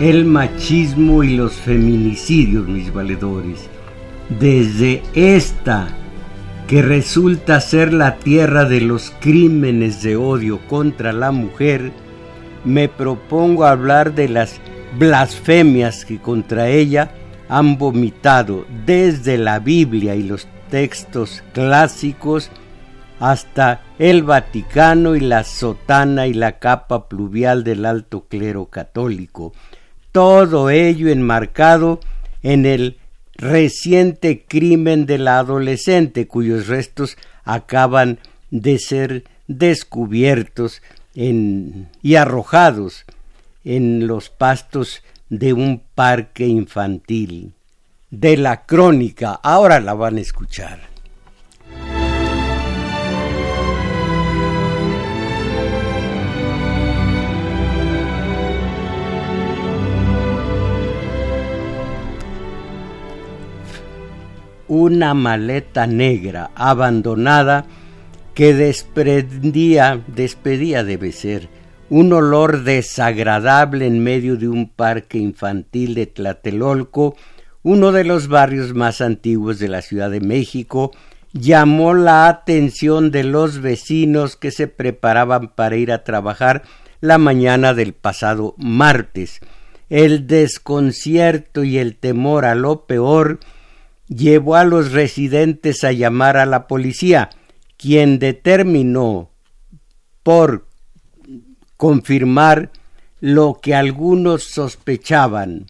[0.00, 3.68] el machismo y los feminicidios, mis valedores.
[4.30, 5.88] Desde esta,
[6.66, 11.92] que resulta ser la tierra de los crímenes de odio contra la mujer,
[12.64, 14.58] me propongo hablar de las
[14.98, 17.12] blasfemias que contra ella
[17.50, 22.50] han vomitado desde la Biblia y los textos clásicos
[23.18, 29.52] hasta el Vaticano y la sotana y la capa pluvial del alto clero católico.
[30.12, 32.00] Todo ello enmarcado
[32.42, 32.98] en el
[33.34, 38.18] reciente crimen de la adolescente cuyos restos acaban
[38.50, 40.82] de ser descubiertos
[41.14, 43.04] y arrojados
[43.64, 47.52] en los pastos de un parque infantil.
[48.10, 50.89] De la crónica, ahora la van a escuchar.
[64.70, 67.66] Una maleta negra abandonada
[68.34, 71.48] que desprendía, despedía debe ser,
[71.88, 77.16] un olor desagradable en medio de un parque infantil de Tlatelolco,
[77.64, 80.92] uno de los barrios más antiguos de la Ciudad de México,
[81.32, 86.62] llamó la atención de los vecinos que se preparaban para ir a trabajar
[87.00, 89.40] la mañana del pasado martes.
[89.88, 93.40] El desconcierto y el temor a lo peor
[94.10, 97.30] llevó a los residentes a llamar a la policía,
[97.78, 99.30] quien determinó
[100.22, 100.66] por
[101.76, 102.70] confirmar
[103.20, 105.66] lo que algunos sospechaban.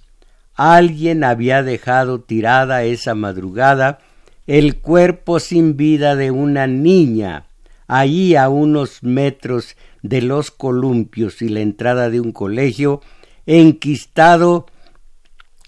[0.55, 4.00] Alguien había dejado tirada esa madrugada
[4.47, 7.45] el cuerpo sin vida de una niña,
[7.87, 13.00] allí a unos metros de los columpios y la entrada de un colegio,
[13.47, 14.67] enquistado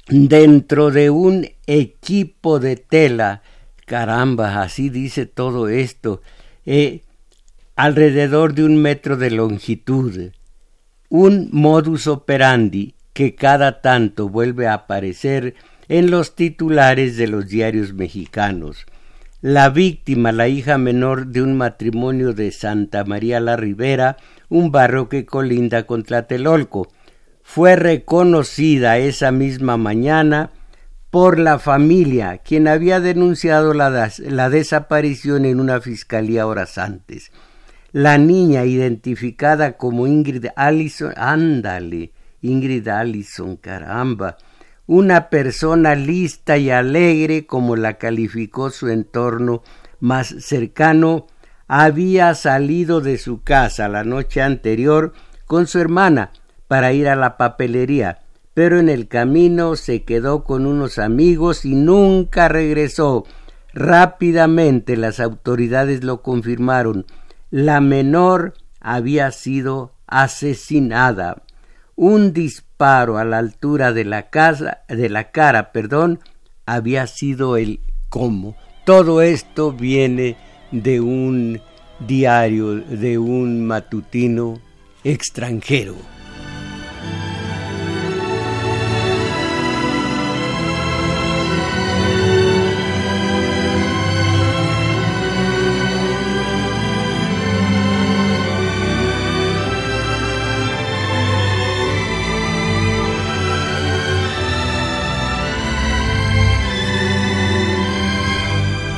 [0.08, 3.42] dentro de un equipo de tela.
[3.86, 6.22] Caramba, así dice todo esto.
[6.66, 7.02] Eh,
[7.76, 10.31] alrededor de un metro de longitud,
[11.08, 15.54] un modus operandi que cada tanto vuelve a aparecer
[15.88, 18.87] en los titulares de los diarios mexicanos.
[19.40, 24.16] La víctima, la hija menor de un matrimonio de Santa María la Ribera,
[24.48, 26.88] un barrio que colinda con Tlatelolco,
[27.54, 30.52] fue reconocida esa misma mañana
[31.10, 37.31] por la familia, quien había denunciado la, la desaparición en una fiscalía horas antes.
[37.93, 44.38] La niña identificada como Ingrid Allison, ándale, Ingrid Allison, caramba,
[44.87, 49.62] una persona lista y alegre como la calificó su entorno
[50.00, 51.26] más cercano,
[51.69, 55.12] había salido de su casa la noche anterior
[55.44, 56.31] con su hermana
[56.72, 58.20] para ir a la papelería,
[58.54, 63.26] pero en el camino se quedó con unos amigos y nunca regresó.
[63.74, 67.04] Rápidamente las autoridades lo confirmaron
[67.50, 71.42] la menor había sido asesinada.
[71.94, 76.20] Un disparo a la altura de la casa, de la cara, perdón,
[76.64, 78.56] había sido el cómo.
[78.86, 80.38] Todo esto viene
[80.70, 81.60] de un
[82.00, 84.58] diario, de un matutino
[85.04, 86.12] extranjero.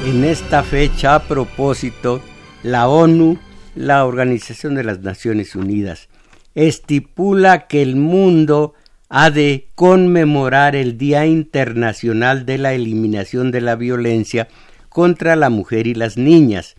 [0.07, 2.23] En esta fecha, a propósito,
[2.63, 3.39] la ONU,
[3.75, 6.09] la Organización de las Naciones Unidas,
[6.55, 8.75] estipula que el mundo
[9.09, 14.49] ha de conmemorar el Día Internacional de la Eliminación de la Violencia
[14.89, 16.77] contra la Mujer y las Niñas,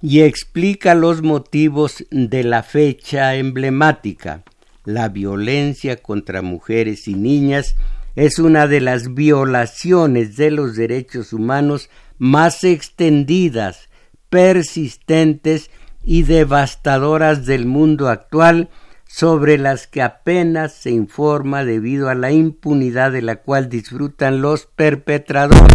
[0.00, 4.44] y explica los motivos de la fecha emblemática.
[4.84, 7.74] La violencia contra mujeres y niñas
[8.14, 13.88] es una de las violaciones de los derechos humanos más extendidas,
[14.30, 15.70] persistentes
[16.02, 18.70] y devastadoras del mundo actual,
[19.08, 24.66] sobre las que apenas se informa debido a la impunidad de la cual disfrutan los
[24.66, 25.72] perpetradores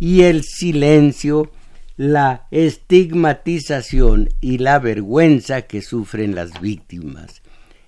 [0.00, 1.52] y el silencio,
[1.96, 7.42] la estigmatización y la vergüenza que sufren las víctimas.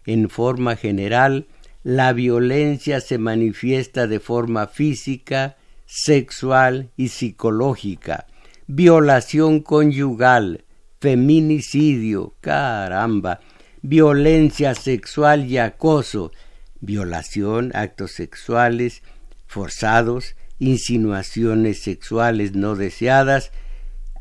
[0.06, 1.48] En forma general,
[1.82, 8.26] la violencia se manifiesta de forma física, sexual y psicológica,
[8.68, 10.64] violación conyugal,
[11.00, 13.40] feminicidio, caramba,
[13.82, 16.32] violencia sexual y acoso,
[16.80, 19.02] violación, actos sexuales
[19.46, 23.50] forzados, insinuaciones sexuales no deseadas,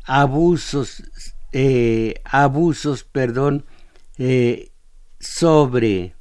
[0.04, 1.04] abusos,
[1.52, 3.64] eh, abusos, perdón,
[4.18, 4.70] eh,
[5.20, 6.14] sobre,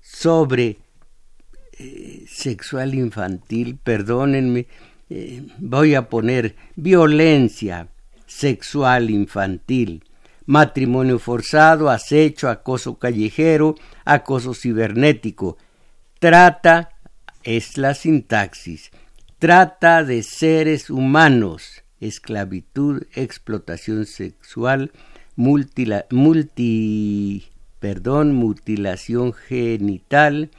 [0.00, 0.78] sobre
[1.78, 4.66] eh, sexual infantil, perdónenme,
[5.58, 7.88] voy a poner violencia
[8.26, 10.04] sexual infantil,
[10.46, 13.74] matrimonio forzado, acecho, acoso callejero,
[14.04, 15.56] acoso cibernético.
[16.18, 16.90] Trata,
[17.42, 18.90] es la sintaxis,
[19.38, 24.92] trata de seres humanos, esclavitud, explotación sexual,
[25.36, 25.86] multi,
[27.80, 30.50] perdón, mutilación genital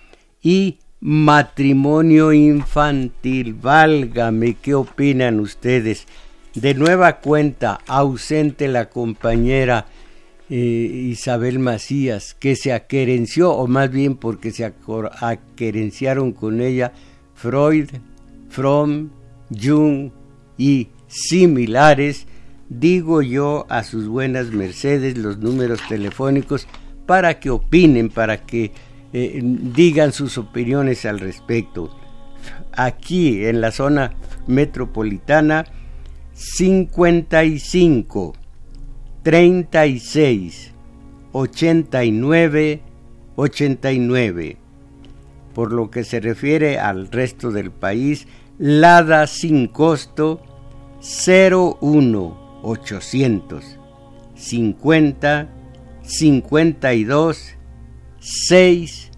[0.41, 3.53] y matrimonio infantil.
[3.53, 6.07] Válgame, ¿qué opinan ustedes?
[6.55, 9.87] De nueva cuenta, ausente la compañera
[10.51, 14.71] eh, Isabel Macías, que se aquerenció, o más bien porque se
[15.21, 16.93] aquerenciaron con ella
[17.33, 17.89] Freud,
[18.49, 19.09] Fromm,
[19.49, 20.11] Jung
[20.55, 22.27] y similares,
[22.69, 26.67] digo yo a sus buenas mercedes los números telefónicos
[27.07, 28.71] para que opinen, para que
[29.11, 31.97] eh, digan sus opiniones al respecto.
[32.73, 34.13] Aquí en la zona
[34.45, 35.65] metropolitana
[36.33, 38.33] 55
[39.23, 40.73] 36
[41.31, 42.81] 89
[43.35, 44.57] 89.
[45.53, 48.27] Por lo que se refiere al resto del país,
[48.59, 50.41] Lada sin costo
[51.01, 53.79] 01 800
[54.35, 55.49] 50
[56.03, 57.55] 52
[58.19, 59.11] 6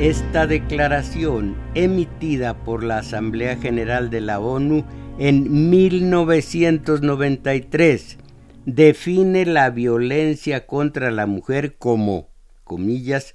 [0.00, 4.86] Esta declaración, emitida por la Asamblea General de la ONU
[5.18, 8.16] en 1993,
[8.64, 12.30] define la violencia contra la mujer como,
[12.64, 13.34] comillas,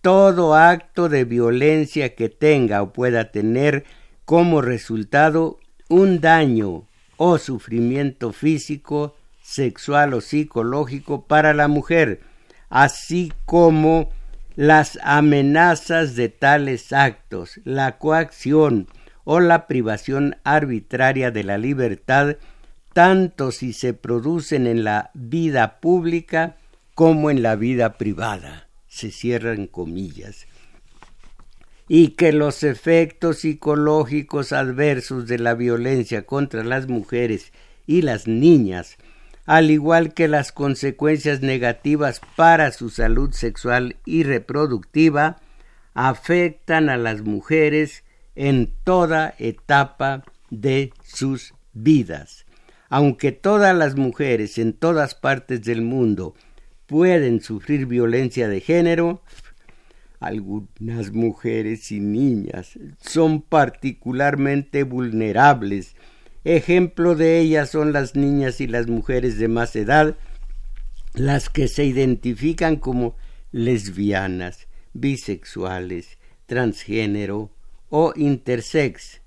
[0.00, 3.82] todo acto de violencia que tenga o pueda tener
[4.24, 5.58] como resultado
[5.88, 6.86] un daño
[7.16, 12.20] o sufrimiento físico, sexual o psicológico para la mujer,
[12.68, 14.10] así como
[14.56, 18.88] las amenazas de tales actos, la coacción
[19.24, 22.36] o la privación arbitraria de la libertad,
[22.94, 26.56] tanto si se producen en la vida pública
[26.94, 28.68] como en la vida privada.
[28.88, 30.46] Se cierran comillas.
[31.86, 37.52] Y que los efectos psicológicos adversos de la violencia contra las mujeres
[37.86, 38.96] y las niñas
[39.46, 45.36] al igual que las consecuencias negativas para su salud sexual y reproductiva,
[45.94, 52.44] afectan a las mujeres en toda etapa de sus vidas.
[52.88, 56.34] Aunque todas las mujeres en todas partes del mundo
[56.86, 59.22] pueden sufrir violencia de género,
[60.20, 65.94] algunas mujeres y niñas son particularmente vulnerables
[66.48, 70.16] Ejemplo de ellas son las niñas y las mujeres de más edad,
[71.12, 73.16] las que se identifican como
[73.50, 77.50] lesbianas, bisexuales, transgénero
[77.88, 79.22] o intersex,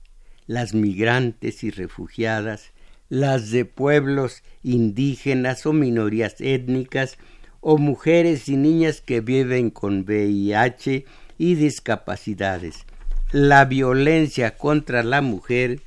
[0.48, 2.72] las migrantes y refugiadas,
[3.10, 7.18] las de pueblos indígenas o minorías étnicas,
[7.60, 11.04] o mujeres y niñas que viven con VIH
[11.38, 12.86] y discapacidades.
[13.34, 15.82] La violencia contra la mujer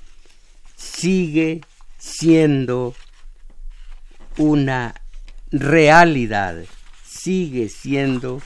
[0.83, 1.61] sigue
[1.97, 2.95] siendo
[4.37, 4.95] una
[5.51, 6.65] realidad,
[7.05, 8.43] sigue siendo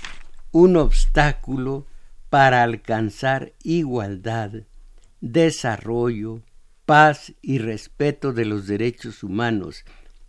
[0.53, 1.87] un obstáculo
[2.29, 4.51] para alcanzar igualdad,
[5.21, 6.43] desarrollo,
[6.85, 9.85] paz y respeto de los derechos humanos,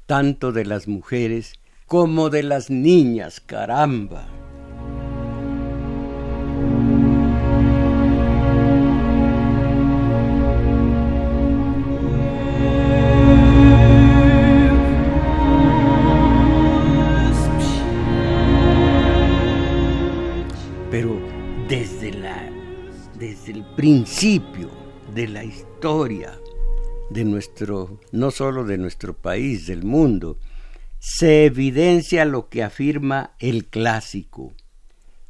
[0.05, 1.53] tanto de las mujeres
[1.85, 4.46] como de las niñas, caramba.
[23.87, 24.69] Principio
[25.15, 26.37] de la historia
[27.09, 30.37] de nuestro, no solo de nuestro país, del mundo,
[30.99, 34.53] se evidencia lo que afirma el clásico.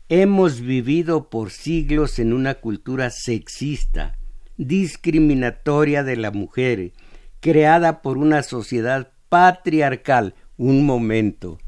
[0.09, 4.17] Hemos vivido por siglos en una cultura sexista,
[4.57, 6.93] discriminatoria de la mujer,
[7.39, 10.33] creada por una sociedad patriarcal.
[10.57, 11.59] Un momento,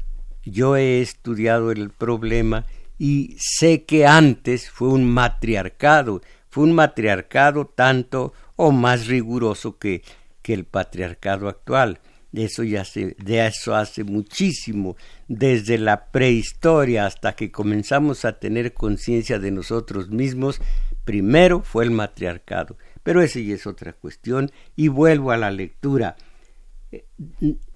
[0.44, 2.66] yo he estudiado el problema
[2.98, 6.20] y sé que antes fue un matriarcado,
[6.50, 10.02] fue un matriarcado tanto o más riguroso que,
[10.42, 12.00] que el patriarcado actual.
[12.32, 18.72] Eso ya se, de eso hace muchísimo, desde la prehistoria hasta que comenzamos a tener
[18.72, 20.60] conciencia de nosotros mismos,
[21.04, 22.76] primero fue el matriarcado.
[23.02, 26.16] Pero esa ya es otra cuestión y vuelvo a la lectura.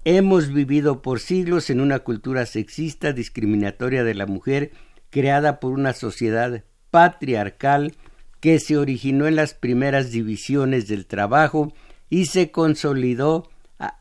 [0.05, 4.71] Hemos vivido por siglos en una cultura sexista, discriminatoria de la mujer,
[5.09, 7.93] creada por una sociedad patriarcal
[8.39, 11.73] que se originó en las primeras divisiones del trabajo
[12.09, 13.49] y se consolidó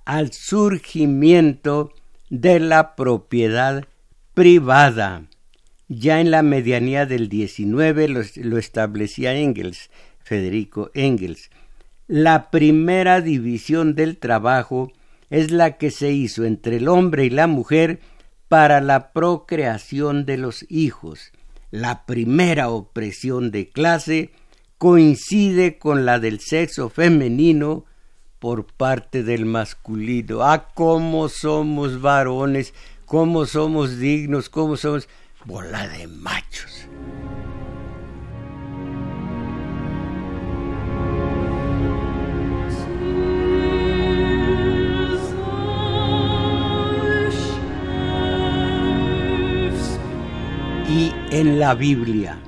[0.04, 1.92] al surgimiento
[2.30, 3.84] de la propiedad
[4.34, 5.24] privada.
[5.88, 11.50] Ya en la medianía del XIX lo, lo establecía Engels, Federico Engels.
[12.06, 14.92] La primera división del trabajo
[15.30, 18.00] es la que se hizo entre el hombre y la mujer
[18.48, 21.32] para la procreación de los hijos.
[21.74, 24.30] La primera opresión de clase
[24.78, 27.84] coincide con la del sexo femenino
[28.38, 30.44] por parte del masculino.
[30.44, 32.74] Ah, cómo somos varones,
[33.06, 35.08] cómo somos dignos, cómo somos
[35.46, 36.86] bola de machos.
[51.34, 52.38] En la Biblia,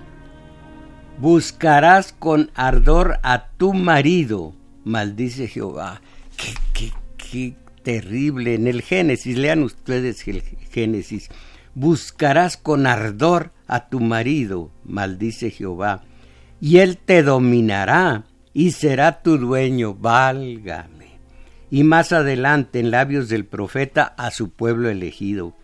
[1.19, 6.01] buscarás con ardor a tu marido maldice Jehová.
[6.37, 8.55] Qué, qué, terrible.
[8.55, 11.31] En el Génesis, lean ustedes el Génesis.
[11.75, 16.05] Buscarás con ardor a tu marido, maldice Jehová,
[16.61, 18.25] y él te dominará
[18.55, 21.19] y será tu dueño, válgame.
[21.73, 25.55] Y más adelante, en labios del profeta, a su pueblo elegido.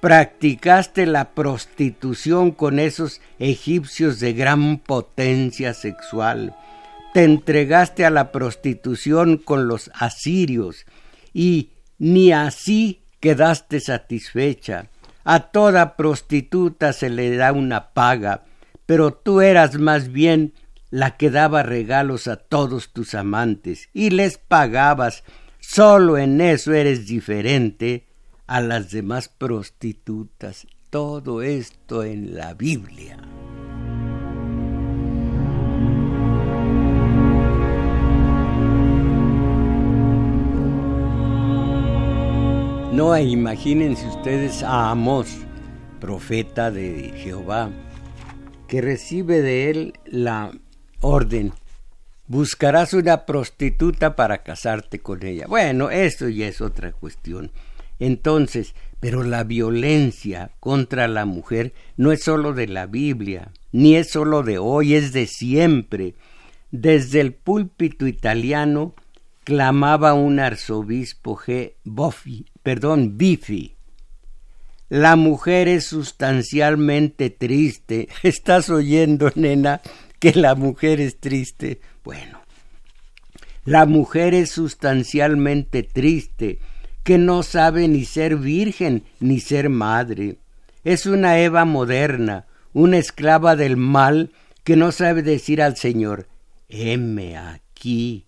[0.00, 6.54] Practicaste la prostitución con esos egipcios de gran potencia sexual
[7.12, 10.84] te entregaste a la prostitución con los asirios
[11.32, 14.90] y ni así quedaste satisfecha.
[15.24, 18.44] A toda prostituta se le da una paga,
[18.86, 20.54] pero tú eras más bien
[20.90, 25.24] la que daba regalos a todos tus amantes y les pagabas.
[25.60, 28.06] Solo en eso eres diferente
[28.48, 30.66] a las demás prostitutas.
[30.90, 33.18] Todo esto en la Biblia.
[42.92, 45.28] No, imagínense ustedes a Amós,
[46.00, 47.70] profeta de Jehová,
[48.66, 50.50] que recibe de él la
[51.00, 51.52] orden,
[52.26, 55.46] buscarás una prostituta para casarte con ella.
[55.46, 57.52] Bueno, esto ya es otra cuestión.
[57.98, 64.10] Entonces, pero la violencia contra la mujer no es sólo de la Biblia, ni es
[64.10, 66.14] sólo de hoy, es de siempre.
[66.70, 68.94] Desde el púlpito italiano
[69.44, 71.74] clamaba un arzobispo G.
[71.84, 73.74] Boffi, perdón, Bifi.
[74.90, 78.08] La mujer es sustancialmente triste.
[78.22, 79.80] ¿Estás oyendo, nena,
[80.18, 81.80] que la mujer es triste?
[82.04, 82.40] Bueno,
[83.64, 86.58] la mujer es sustancialmente triste,
[87.08, 90.36] que no sabe ni ser virgen ni ser madre.
[90.84, 94.30] Es una Eva moderna, una esclava del mal
[94.62, 96.28] que no sabe decir al Señor,
[96.68, 98.26] heme aquí,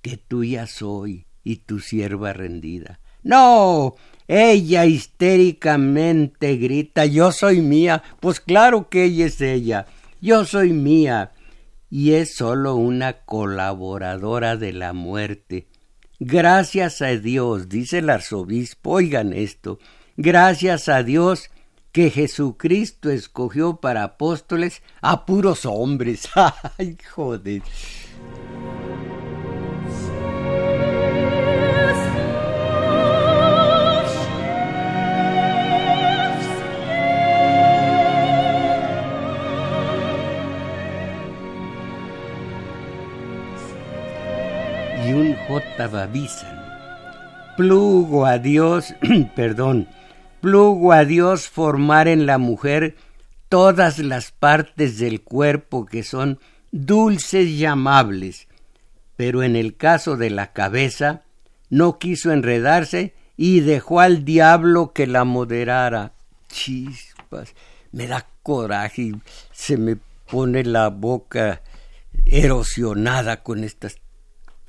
[0.00, 2.98] que tuya soy y tu sierva rendida.
[3.22, 3.94] No.
[4.26, 8.02] Ella histéricamente grita Yo soy mía.
[8.20, 9.84] Pues claro que ella es ella.
[10.22, 11.32] Yo soy mía.
[11.90, 15.66] Y es sólo una colaboradora de la muerte.
[16.20, 19.80] Gracias a Dios, dice el arzobispo, oigan esto,
[20.16, 21.50] gracias a Dios
[21.90, 26.28] que Jesucristo escogió para apóstoles a puros hombres.
[26.78, 27.62] Ay, joder.
[45.46, 45.62] J.
[47.56, 48.94] Plugo a Dios,
[49.36, 49.88] perdón,
[50.40, 52.96] plugo a Dios formar en la mujer
[53.50, 56.40] todas las partes del cuerpo que son
[56.72, 58.48] dulces y amables,
[59.16, 61.22] pero en el caso de la cabeza
[61.68, 66.12] no quiso enredarse y dejó al diablo que la moderara.
[66.48, 67.54] Chispas,
[67.92, 69.12] me da coraje
[69.52, 69.96] se me
[70.30, 71.60] pone la boca
[72.26, 73.96] erosionada con estas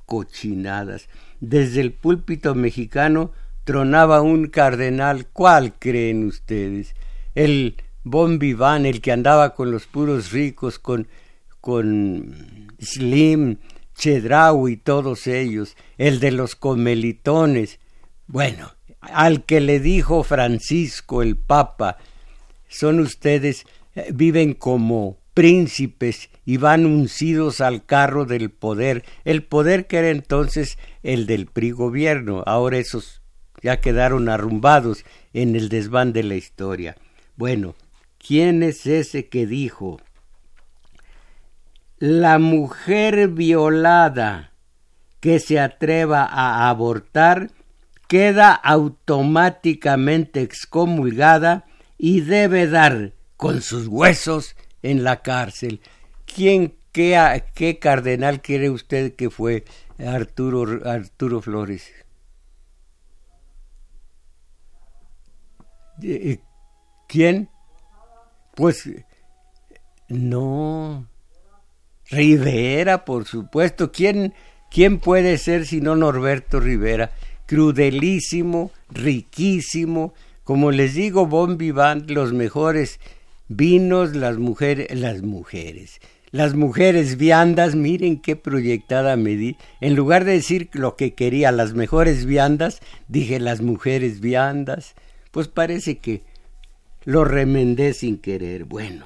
[0.06, 1.10] cochinadas.
[1.40, 3.32] Desde el púlpito mexicano
[3.64, 5.28] tronaba un cardenal.
[5.28, 6.96] ¿Cuál creen ustedes?
[7.34, 11.08] El Bon Vivant, el que andaba con los puros ricos, con,
[11.60, 13.58] con Slim,
[13.96, 17.80] Chedraui y todos ellos, el de los comelitones.
[18.28, 21.98] Bueno, al que le dijo Francisco el Papa,
[22.68, 29.86] son ustedes, eh, viven como príncipes y van uncidos al carro del poder, el poder
[29.86, 33.22] que era entonces el del PRI gobierno, ahora esos
[33.62, 36.96] ya quedaron arrumbados en el desván de la historia.
[37.36, 37.76] Bueno,
[38.18, 40.00] ¿quién es ese que dijo
[42.00, 44.52] la mujer violada
[45.20, 47.50] que se atreva a abortar
[48.08, 51.66] queda automáticamente excomulgada
[51.98, 55.82] y debe dar con sus huesos en la cárcel.
[56.26, 59.66] ¿Quién, qué, qué cardenal quiere usted que fue
[60.00, 61.92] Arturo, Arturo Flores?
[66.04, 66.40] Eh,
[67.08, 67.50] ¿Quién?
[68.56, 68.90] Pues
[70.08, 71.08] no.
[72.10, 73.92] Rivera, por supuesto.
[73.92, 74.34] ¿Quién,
[74.70, 77.12] quién puede ser sino Norberto Rivera?
[77.48, 80.14] Crudelísimo, riquísimo.
[80.44, 83.00] Como les digo, Bon Vivant, los mejores
[83.48, 86.00] vinos, las mujeres, las mujeres.
[86.32, 89.58] Las mujeres viandas, miren qué proyectada me di.
[89.80, 94.96] En lugar de decir lo que quería, las mejores viandas, dije las mujeres viandas.
[95.32, 96.24] Pues parece que
[97.06, 98.66] lo remendé sin querer.
[98.66, 99.06] Bueno,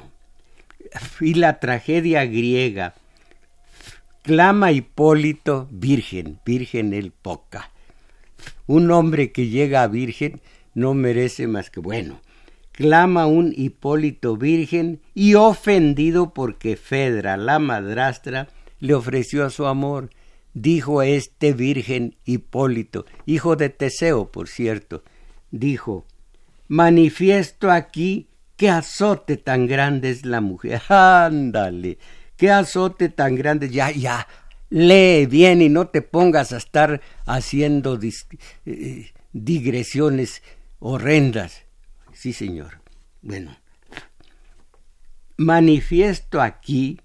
[1.19, 2.95] y la tragedia griega.
[4.23, 7.71] Clama Hipólito virgen, virgen el poca.
[8.67, 10.41] Un hombre que llega a virgen
[10.73, 12.21] no merece más que bueno.
[12.79, 18.47] Clama un Hipólito virgen y ofendido porque Fedra, la madrastra,
[18.79, 20.11] le ofreció su amor.
[20.53, 25.03] Dijo este virgen Hipólito, hijo de Teseo, por cierto,
[25.51, 26.05] dijo,
[26.69, 30.81] manifiesto aquí qué azote tan grande es la mujer.
[30.87, 31.97] Ándale,
[32.37, 33.67] qué azote tan grande.
[33.69, 34.25] Ya, ya,
[34.69, 37.99] lee bien y no te pongas a estar haciendo
[38.65, 40.41] eh, digresiones
[40.79, 41.65] horrendas.
[42.19, 42.81] Sí, señor.
[43.21, 43.55] Bueno,
[45.37, 46.99] manifiesto aquí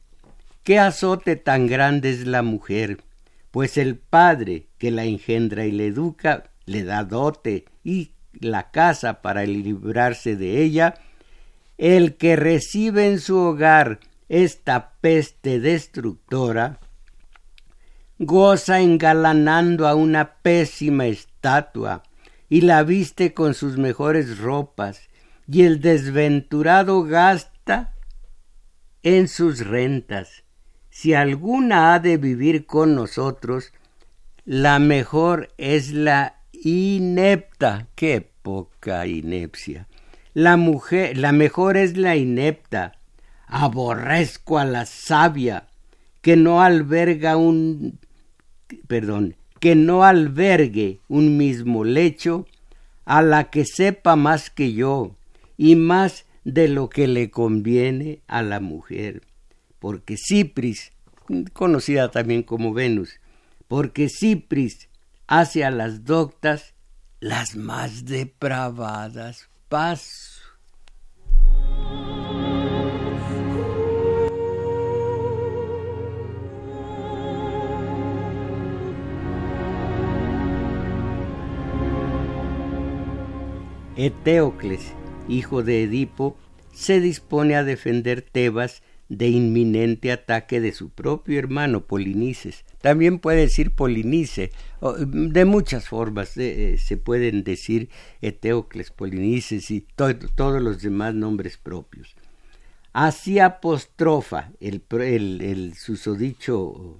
[0.64, 2.98] qué azote tan grande es la mujer,
[3.52, 9.22] pues el padre que la engendra y le educa le da dote y la casa
[9.22, 10.94] para librarse de ella,
[11.78, 16.80] el que recibe en su hogar esta peste destructora,
[18.18, 22.02] goza engalanando a una pésima estatua
[22.48, 25.08] y la viste con sus mejores ropas,
[25.46, 27.94] y el desventurado gasta
[29.02, 30.44] en sus rentas.
[30.90, 33.72] Si alguna ha de vivir con nosotros,
[34.44, 37.88] la mejor es la inepta.
[37.94, 39.86] Qué poca inepcia
[40.34, 42.96] la mujer, la mejor es la inepta.
[43.46, 45.68] Aborrezco a la sabia,
[46.20, 48.00] que no alberga un
[48.88, 52.46] perdón, que no albergue un mismo lecho,
[53.06, 55.16] a la que sepa más que yo,
[55.56, 59.22] y más de lo que le conviene a la mujer.
[59.78, 60.92] Porque Cipris,
[61.54, 63.20] conocida también como Venus,
[63.66, 64.90] porque Cipris
[65.26, 66.74] hace a las doctas
[67.20, 70.42] las más depravadas paz.
[83.96, 84.92] Eteocles,
[85.28, 86.36] hijo de Edipo,
[86.72, 92.64] se dispone a defender Tebas de inminente ataque de su propio hermano Polinices.
[92.80, 94.50] También puede decir Polinice,
[94.98, 97.88] de muchas formas eh, se pueden decir
[98.20, 102.16] Eteocles, Polinices y todos los demás nombres propios.
[102.92, 106.98] Así apostrofa el, el, susodicho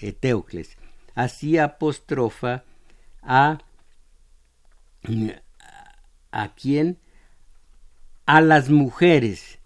[0.00, 0.76] Eteocles,
[1.14, 2.64] así apostrofa
[3.22, 3.58] a
[6.34, 6.98] a quién
[8.26, 9.58] a las mujeres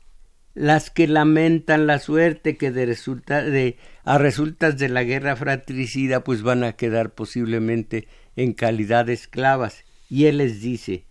[0.54, 6.72] las que lamentan la suerte que a resultas de la guerra fratricida pues van a
[6.72, 9.84] quedar posiblemente en calidad de esclavas.
[10.10, 11.04] Y él les dice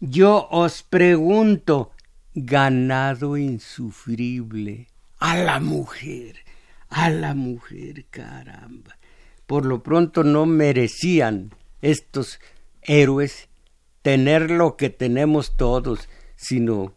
[0.00, 1.92] yo os pregunto
[2.34, 4.88] ganado insufrible
[5.18, 6.36] a la mujer
[6.88, 8.96] a la mujer caramba.
[9.46, 11.50] Por lo pronto no merecían
[11.82, 12.40] estos
[12.82, 13.48] héroes
[14.06, 16.94] tener lo que tenemos todos sino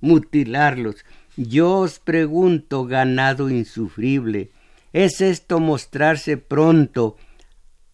[0.00, 1.04] mutilarlos.
[1.36, 4.50] Yo os pregunto, ganado insufrible,
[4.94, 7.18] ¿es esto mostrarse pronto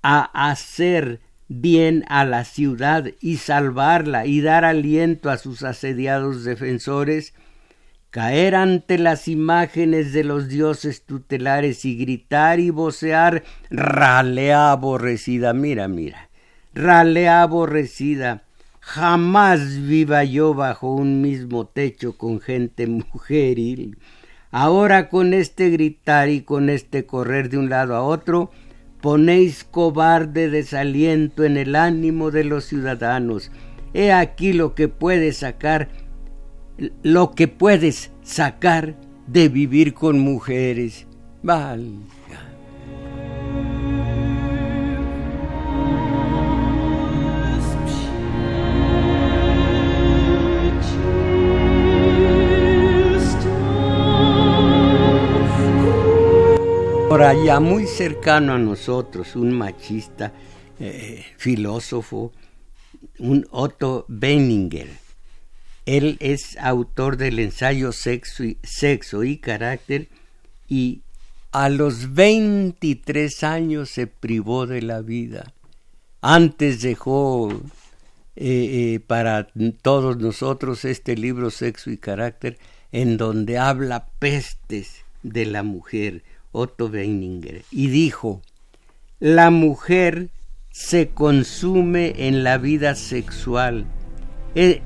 [0.03, 7.35] a hacer bien a la ciudad y salvarla y dar aliento a sus asediados defensores,
[8.11, 15.88] caer ante las imágenes de los dioses tutelares y gritar y vocear ralea aborrecida, mira,
[15.88, 16.26] mira,
[16.77, 18.45] ralea aborrecida,
[18.81, 23.99] jamás viva yo bajo un mismo techo con gente mujeril.
[24.51, 28.51] Ahora con este gritar y con este correr de un lado a otro,
[29.01, 33.51] ponéis cobarde desaliento en el ánimo de los ciudadanos.
[33.95, 35.89] He aquí lo que puedes sacar,
[37.03, 41.07] lo que puedes sacar de vivir con mujeres.
[41.43, 42.46] Valga.
[57.09, 60.33] Por allá, muy cercano a nosotros, un machista,
[60.81, 62.33] eh, filósofo,
[63.21, 64.88] un Otto Benninger.
[65.87, 70.09] Él es autor del ensayo Sexo y, Carácter
[70.69, 71.03] y
[71.53, 75.55] a los 23 años se privó de la vida.
[76.23, 77.53] Antes dejó
[78.35, 79.47] eh, eh, para
[79.81, 82.59] todos nosotros este libro Sexo y Carácter
[82.90, 86.25] en donde habla pestes de la mujer
[86.57, 88.40] Otto Weininger, y dijo,
[89.21, 90.31] la mujer
[90.71, 93.85] se consume en la vida sexual,
[94.55, 94.81] eh,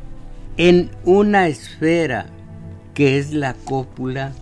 [0.56, 2.26] en una esfera
[2.92, 4.32] que es la cópula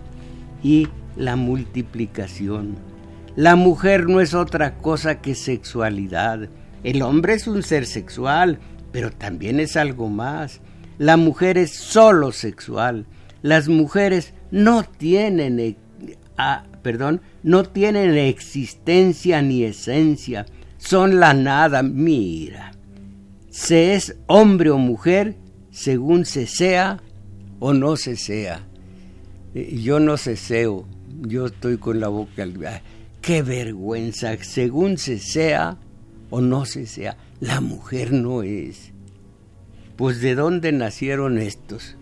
[0.63, 2.77] y la multiplicación.
[3.35, 6.49] La mujer no es otra cosa que sexualidad.
[6.83, 8.57] El hombre es un ser sexual,
[8.91, 10.61] pero también es algo más.
[10.97, 13.05] La mujer es solo sexual.
[13.43, 15.77] Las mujeres no tienen eh,
[16.89, 20.47] perdón, no tienen existencia ni esencia,
[20.79, 21.83] son la nada.
[21.83, 22.71] Mira,
[23.51, 25.35] se es hombre o mujer
[25.69, 26.99] según se sea
[27.59, 28.65] o no se sea.
[29.53, 30.87] Eh, yo no ceseo,
[31.27, 32.47] yo estoy con la boca.
[33.21, 35.77] Qué vergüenza, según se sea
[36.31, 38.93] o no se sea, la mujer no es.
[39.95, 41.97] Pues de dónde nacieron estos?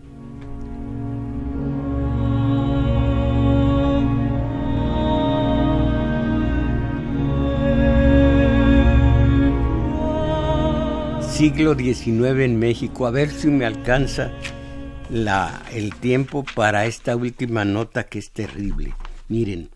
[11.47, 13.07] Siglo XIX en México.
[13.07, 14.33] A ver si me alcanza
[15.09, 18.93] la, el tiempo para esta última nota que es terrible.
[19.29, 19.69] Miren,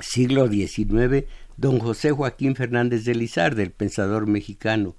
[0.00, 1.26] siglo XIX,
[1.58, 4.96] don José Joaquín Fernández de Lizarde, el pensador mexicano,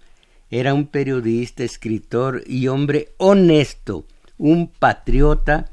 [0.52, 4.06] era un periodista, escritor y hombre honesto,
[4.38, 5.72] un patriota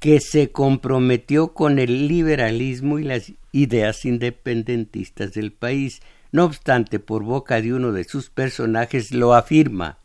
[0.00, 6.00] que se comprometió con el liberalismo y las ideas independentistas del país.
[6.32, 9.98] No obstante, por boca de uno de sus personajes lo afirma.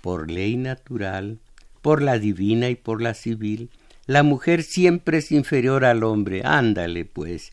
[0.00, 1.38] Por ley natural,
[1.80, 3.70] por la divina y por la civil,
[4.06, 7.52] la mujer siempre es inferior al hombre, ándale pues,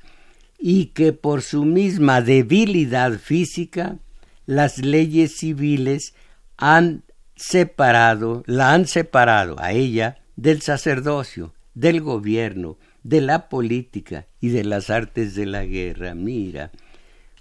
[0.58, 4.00] y que por su misma debilidad física,
[4.48, 6.16] las leyes civiles
[6.58, 7.04] han
[7.36, 14.64] separado, la han separado a ella del sacerdocio, del gobierno, de la política y de
[14.64, 16.16] las artes de la guerra.
[16.16, 16.72] Mira,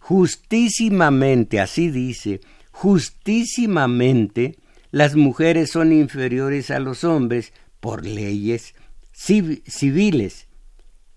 [0.09, 2.41] justísimamente, así dice,
[2.71, 4.57] justísimamente
[4.91, 8.75] las mujeres son inferiores a los hombres por leyes
[9.13, 10.47] civiles.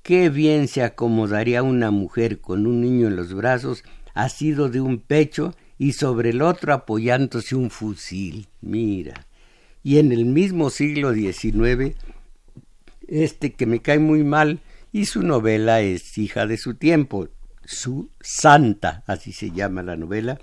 [0.03, 4.99] Qué bien se acomodaría una mujer con un niño en los brazos, asido de un
[4.99, 8.49] pecho y sobre el otro apoyándose un fusil.
[8.59, 9.25] Mira.
[9.83, 11.95] Y en el mismo siglo XIX,
[13.07, 14.59] este que me cae muy mal,
[14.91, 17.29] y su novela es hija de su tiempo,
[17.71, 20.39] su santa, así se llama la novela,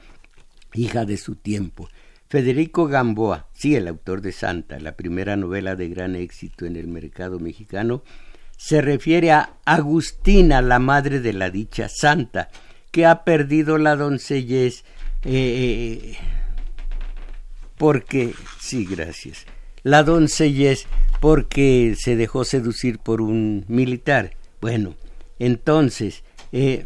[0.74, 1.88] hija de su tiempo.
[2.28, 6.86] Federico Gamboa, sí, el autor de Santa, la primera novela de gran éxito en el
[6.86, 8.02] mercado mexicano,
[8.58, 12.50] se refiere a Agustina, la madre de la dicha santa,
[12.90, 14.84] que ha perdido la doncellez
[15.24, 16.16] eh,
[17.78, 19.46] porque, sí, gracias,
[19.82, 20.86] la doncellez
[21.20, 24.32] porque se dejó seducir por un militar.
[24.60, 24.96] Bueno,
[25.38, 26.84] entonces, eh,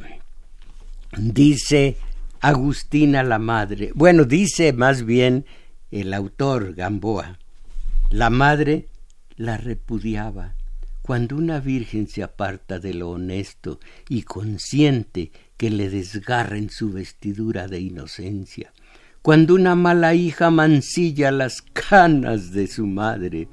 [1.16, 1.96] dice
[2.40, 5.44] Agustina la madre, bueno, dice más bien
[5.90, 7.38] el autor Gamboa,
[8.10, 8.88] la madre
[9.36, 10.54] la repudiaba.
[11.02, 17.66] Cuando una virgen se aparta de lo honesto y consciente que le desgarren su vestidura
[17.66, 18.72] de inocencia,
[19.20, 23.48] cuando una mala hija mancilla las canas de su madre,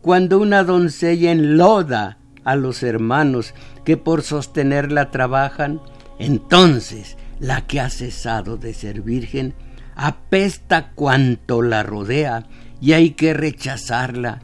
[0.00, 5.80] cuando una doncella enloda a los hermanos que por sostenerla trabajan,
[6.18, 9.54] entonces la que ha cesado de ser virgen,
[9.96, 12.46] apesta cuanto la rodea
[12.80, 14.40] y hay que rechazarla,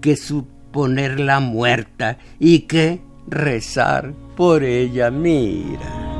[0.00, 5.10] que suponerla muerta y que rezar por ella.
[5.10, 6.13] Mira.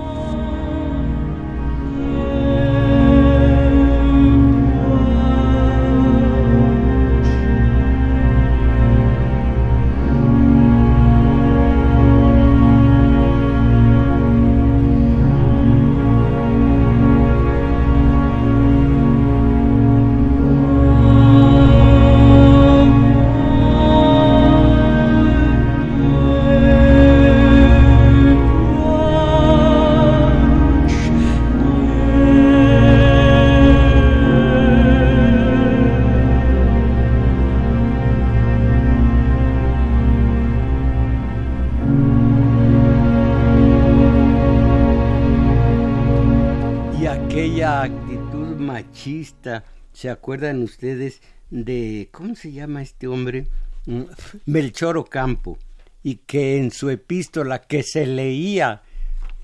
[49.92, 53.46] ¿Se acuerdan ustedes de, ¿cómo se llama este hombre?
[53.86, 54.02] Mm,
[54.46, 55.58] Melchor Ocampo,
[56.02, 58.82] y que en su epístola que se leía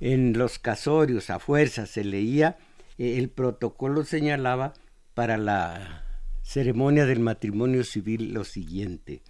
[0.01, 2.57] en los casorios a fuerza, se leía,
[2.99, 4.73] eh, el protocolo señalaba
[5.15, 6.05] para la
[6.43, 9.23] ceremonia del matrimonio civil lo siguiente.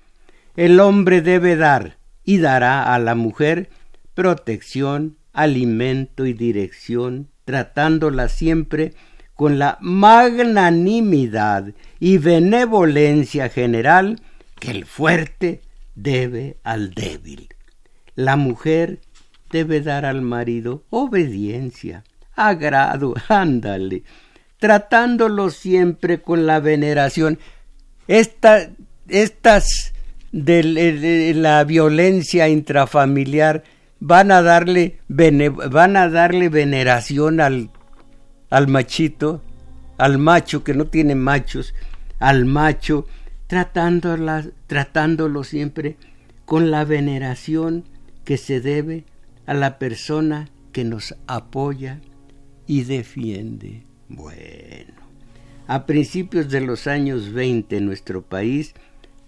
[0.56, 3.68] El hombre debe dar y dará a la mujer
[4.14, 8.94] protección, alimento y dirección, tratándola siempre
[9.40, 14.20] con la magnanimidad y benevolencia general
[14.59, 15.62] que el fuerte
[15.94, 17.48] debe al débil.
[18.14, 19.00] La mujer
[19.50, 22.05] debe dar al marido obediencia,
[22.37, 24.03] agrado, ándale,
[24.59, 27.38] tratándolo siempre con la veneración.
[28.09, 28.68] estas
[30.33, 33.64] de, la violencia intrafamiliar
[34.00, 37.70] van a darle, van a darle veneración al
[38.50, 39.42] al machito,
[39.96, 41.74] al macho que no tiene machos,
[42.18, 43.06] al macho,
[43.46, 45.96] tratándolo siempre
[46.44, 47.84] con la veneración
[48.24, 49.04] que se debe
[49.46, 52.00] a la persona que nos apoya
[52.66, 53.82] y defiende.
[54.08, 54.94] Bueno,
[55.66, 58.74] a principios de los años 20 en nuestro país,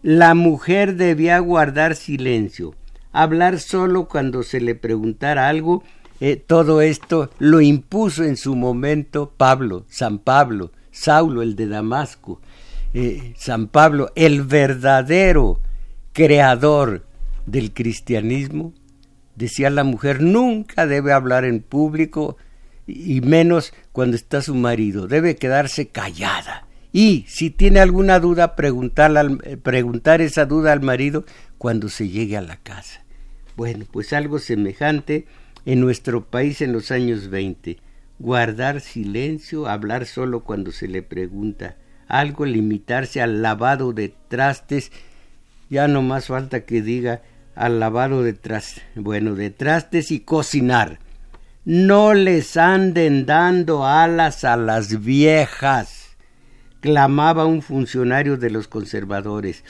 [0.02, 2.74] la mujer debía guardar silencio,
[3.12, 5.84] hablar solo cuando se le preguntara algo
[6.24, 12.40] eh, todo esto lo impuso en su momento Pablo, San Pablo, Saulo, el de Damasco,
[12.94, 15.58] eh, San Pablo, el verdadero
[16.12, 17.04] creador
[17.46, 18.72] del cristianismo,
[19.34, 22.36] decía la mujer, nunca debe hablar en público
[22.86, 26.68] y menos cuando está su marido, debe quedarse callada.
[26.92, 31.24] Y si tiene alguna duda, eh, preguntar esa duda al marido
[31.58, 33.02] cuando se llegue a la casa.
[33.56, 35.26] Bueno, pues algo semejante
[35.64, 37.78] en nuestro país en los años 20.
[38.18, 41.76] Guardar silencio, hablar solo cuando se le pregunta
[42.12, 44.92] algo, limitarse al lavado de trastes,
[45.70, 47.22] ya no más falta que diga
[47.54, 50.98] al lavado de trastes, bueno, de trastes y cocinar.
[51.64, 56.16] No les anden dando alas a las viejas,
[56.80, 59.64] clamaba un funcionario de los conservadores.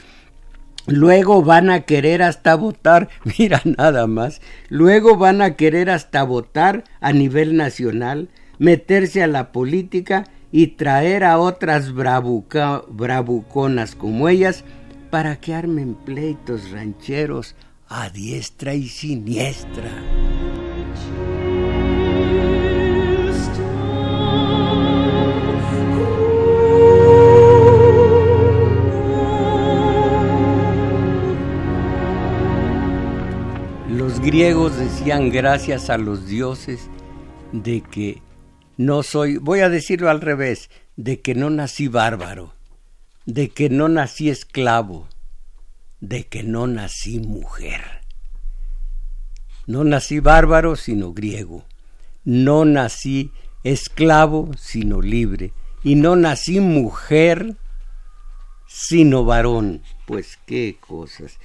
[0.86, 6.84] Luego van a querer hasta votar, mira nada más, luego van a querer hasta votar
[7.00, 14.64] a nivel nacional, meterse a la política y traer a otras bravuconas como ellas
[15.10, 17.54] para que armen pleitos rancheros
[17.88, 19.90] a diestra y siniestra.
[34.22, 36.88] Griegos decían gracias a los dioses
[37.50, 38.22] de que
[38.76, 42.54] no soy, voy a decirlo al revés, de que no nací bárbaro,
[43.26, 45.08] de que no nací esclavo,
[46.00, 47.80] de que no nací mujer.
[49.66, 51.64] No nací bárbaro, sino griego.
[52.24, 53.32] No nací
[53.64, 55.52] esclavo, sino libre.
[55.82, 57.56] Y no nací mujer,
[58.68, 59.82] sino varón.
[60.06, 61.38] Pues qué cosas.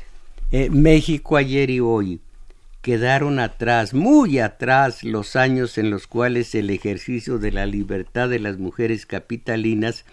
[0.51, 2.21] Eh, México ayer y hoy
[2.87, 8.39] quedaron atrás, muy atrás, los años en los cuales el ejercicio de la libertad de
[8.39, 10.05] las mujeres capitalinas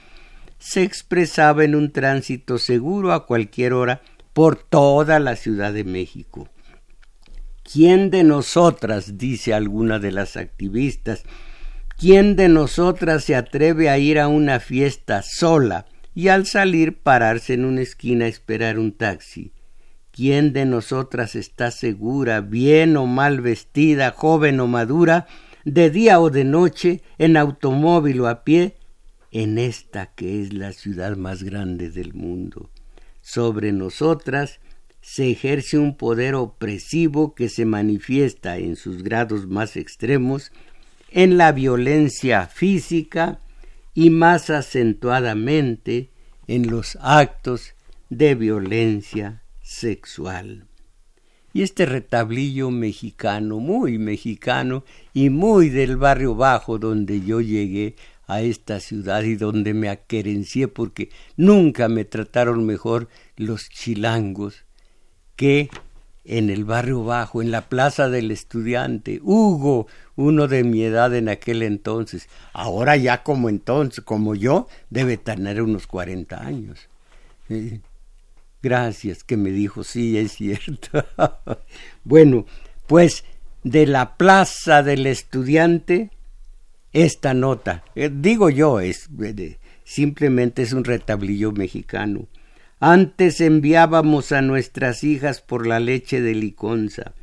[0.58, 6.48] se expresaba en un tránsito seguro a cualquier hora por toda la Ciudad de México.
[7.62, 11.22] ¿Quién de nosotras, dice alguna de las activistas,
[11.96, 17.54] quién de nosotras se atreve a ir a una fiesta sola y al salir pararse
[17.54, 19.53] en una esquina a esperar un taxi?
[20.14, 25.26] ¿Quién de nosotras está segura, bien o mal vestida, joven o madura,
[25.64, 28.76] de día o de noche, en automóvil o a pie,
[29.32, 32.70] en esta que es la ciudad más grande del mundo.
[33.22, 34.60] Sobre nosotras
[35.00, 40.52] se ejerce un poder opresivo que se manifiesta en sus grados más extremos
[41.10, 43.40] en la violencia física
[43.94, 46.10] y más acentuadamente
[46.46, 47.74] en los actos
[48.10, 50.66] de violencia sexual.
[51.52, 57.96] Y este retablillo mexicano, muy mexicano y muy del barrio bajo donde yo llegué
[58.26, 64.64] a esta ciudad y donde me aquerencié porque nunca me trataron mejor los chilangos
[65.36, 65.70] que
[66.24, 71.28] en el barrio bajo, en la plaza del estudiante, Hugo, uno de mi edad en
[71.28, 76.88] aquel entonces, ahora ya como entonces, como yo, debe tener unos cuarenta años.
[78.64, 81.04] Gracias que me dijo, sí, es cierto.
[82.04, 82.46] bueno,
[82.88, 83.24] pues
[83.62, 86.10] de la plaza del estudiante,
[86.92, 92.26] esta nota, eh, digo yo, es eh, simplemente es un retablillo mexicano
[92.86, 97.14] antes enviábamos a nuestras hijas por la leche de liconza,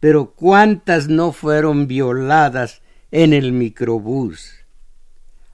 [0.00, 4.63] pero cuántas no fueron violadas en el microbús.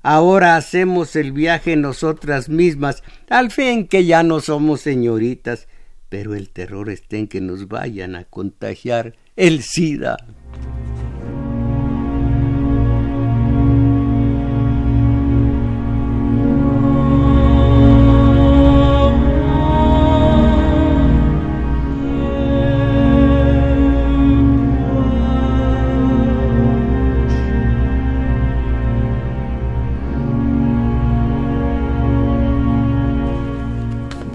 [0.03, 5.69] Ahora hacemos el viaje nosotras mismas, al fin que ya no somos señoritas,
[6.09, 10.17] pero el terror está en que nos vayan a contagiar el SIDA.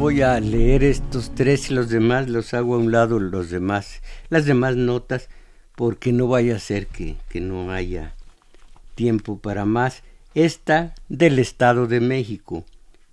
[0.05, 4.45] A leer estos tres y los demás los hago a un lado los demás, las
[4.45, 5.29] demás notas,
[5.75, 8.13] porque no vaya a ser que, que no haya
[8.93, 10.03] tiempo para más.
[10.35, 12.65] Esta del Estado de México.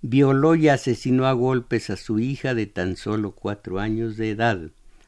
[0.03, 4.59] Violó y asesinó a golpes a su hija de tan solo cuatro años de edad.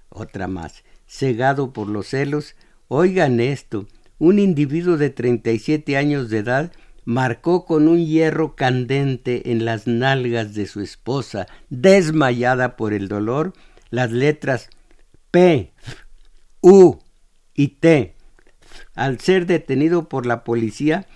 [0.10, 0.84] Otra más.
[1.08, 2.56] Cegado por los celos.
[2.88, 3.86] Oigan esto.
[4.18, 6.72] Un individuo de treinta y siete años de edad
[7.06, 13.54] marcó con un hierro candente en las nalgas de su esposa, desmayada por el dolor,
[13.92, 14.70] las letras
[15.32, 15.72] P,
[16.62, 16.98] U
[17.54, 18.16] y T.
[18.96, 21.08] Al ser detenido por la policía,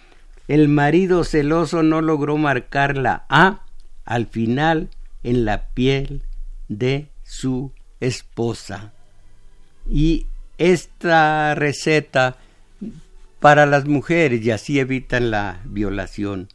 [0.47, 3.65] el marido celoso no logró marcar la A
[4.05, 4.89] al final
[5.23, 6.23] en la piel
[6.67, 8.93] de su esposa.
[9.87, 10.27] Y
[10.57, 12.37] esta receta
[13.39, 16.49] para las mujeres y así evitan la violación.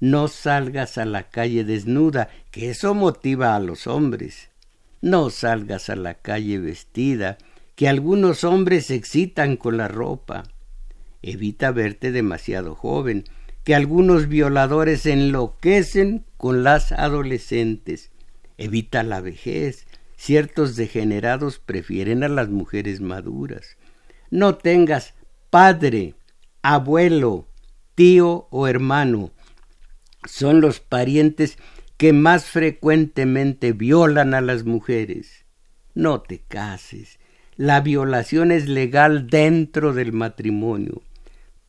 [0.00, 4.50] No salgas a la calle desnuda, que eso motiva a los hombres.
[5.00, 7.38] No salgas a la calle vestida,
[7.74, 10.44] que algunos hombres se excitan con la ropa.
[11.22, 13.24] Evita verte demasiado joven,
[13.64, 18.10] que algunos violadores enloquecen con las adolescentes.
[18.56, 19.86] Evita la vejez.
[20.16, 23.76] Ciertos degenerados prefieren a las mujeres maduras.
[24.30, 25.14] No tengas
[25.50, 26.14] padre
[26.62, 27.46] abuelo,
[27.94, 29.32] tío o hermano
[30.26, 31.58] son los parientes
[31.96, 35.44] que más frecuentemente violan a las mujeres.
[35.94, 37.18] No te cases.
[37.56, 41.02] La violación es legal dentro del matrimonio.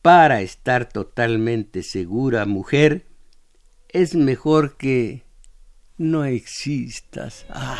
[0.02, 3.06] Para estar totalmente segura, mujer,
[3.88, 5.24] es mejor que
[5.98, 7.44] no existas.
[7.50, 7.76] Ah.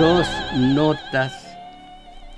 [0.00, 0.26] Dos
[0.56, 1.30] notas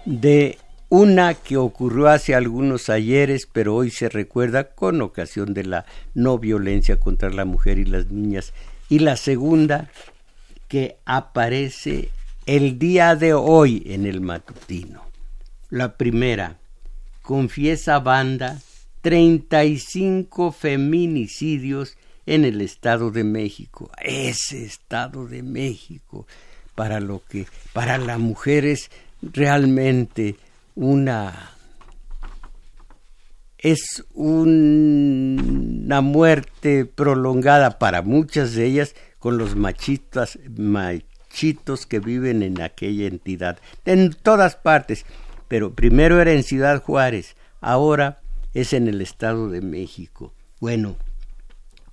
[0.05, 0.59] de
[0.89, 6.41] una que ocurrió hace algunos ayeres, pero hoy se recuerda con ocasión de la no
[6.41, 8.53] violencia contra la mujer y las niñas,
[8.89, 9.93] y la segunda
[10.67, 12.09] que aparece
[12.47, 15.05] el día de hoy en el matutino.
[15.71, 16.59] La primera,
[17.23, 18.61] confiesa banda
[19.03, 21.97] 35 feminicidios
[22.27, 23.89] en el Estado de México.
[24.03, 26.27] Ese Estado de México
[26.75, 28.91] para lo que para la mujer es
[29.23, 30.37] realmente
[30.75, 31.51] una
[33.59, 42.61] es una muerte prolongada para muchas de ellas con los machistas machitos que viven en
[42.61, 45.07] aquella entidad en todas partes.
[45.47, 48.21] Pero primero era en Ciudad Juárez ahora
[48.55, 50.35] es en el Estado de México.
[50.59, 50.97] Bueno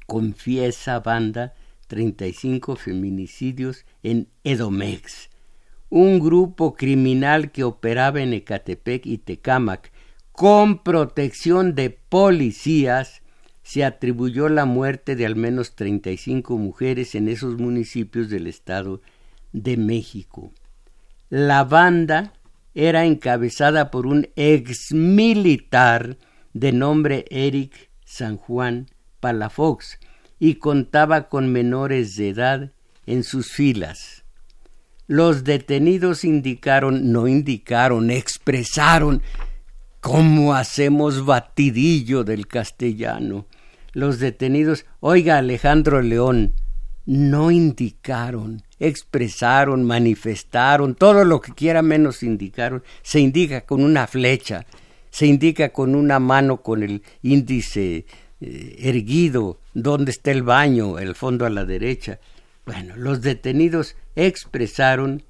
[0.10, 1.54] confiesa banda
[1.90, 5.30] 35 feminicidios en Edomex,
[5.90, 9.92] un grupo criminal que operaba en Ecatepec y Tecámac
[10.32, 13.24] con protección de policías,
[13.64, 19.02] se atribuyó la muerte de al menos 35 mujeres en esos municipios del estado
[19.52, 20.54] de México.
[21.30, 22.34] La banda
[22.76, 26.18] era encabezada por un ex militar
[26.54, 28.88] de nombre Eric San Juan
[29.20, 30.00] Palafox
[30.40, 32.72] y contaba con menores de edad
[33.06, 34.24] en sus filas.
[35.08, 39.22] Los detenidos indicaron, no indicaron, expresaron
[40.00, 43.48] cómo hacemos batidillo del castellano.
[43.94, 46.54] Los detenidos, oiga Alejandro León,
[47.06, 54.68] no indicaron, expresaron, manifestaron, todo lo que quiera menos indicaron, se indica con una flecha,
[55.10, 58.06] se indica con una mano con el índice
[58.42, 62.20] eh, erguido, dónde está el baño, el fondo a la derecha.
[62.66, 65.24] Bueno, los detenidos expresaron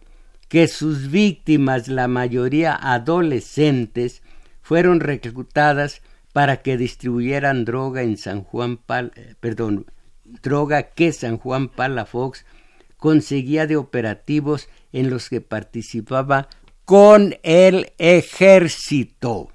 [0.48, 4.22] que sus víctimas, la mayoría adolescentes,
[4.62, 6.02] fueron reclutadas
[6.34, 9.86] para que distribuyeran droga en San Juan eh, perdón,
[10.24, 12.46] droga que San Juan Palafox
[12.98, 16.50] conseguía de operativos en los que participaba
[16.86, 19.52] con el ejército.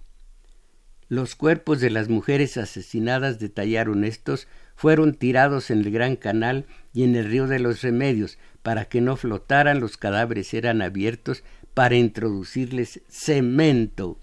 [1.15, 7.05] Los cuerpos de las mujeres asesinadas, detallaron estos, fueron tirados en el Gran Canal y
[7.05, 8.37] en el río de los Remedios.
[8.65, 14.19] Para que no flotaran, los cadáveres eran abiertos para introducirles cemento.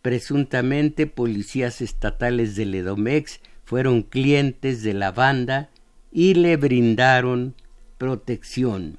[0.00, 5.68] Presuntamente policías estatales del Edomex fueron clientes de la banda
[6.10, 7.54] y le brindaron
[7.98, 8.98] protección.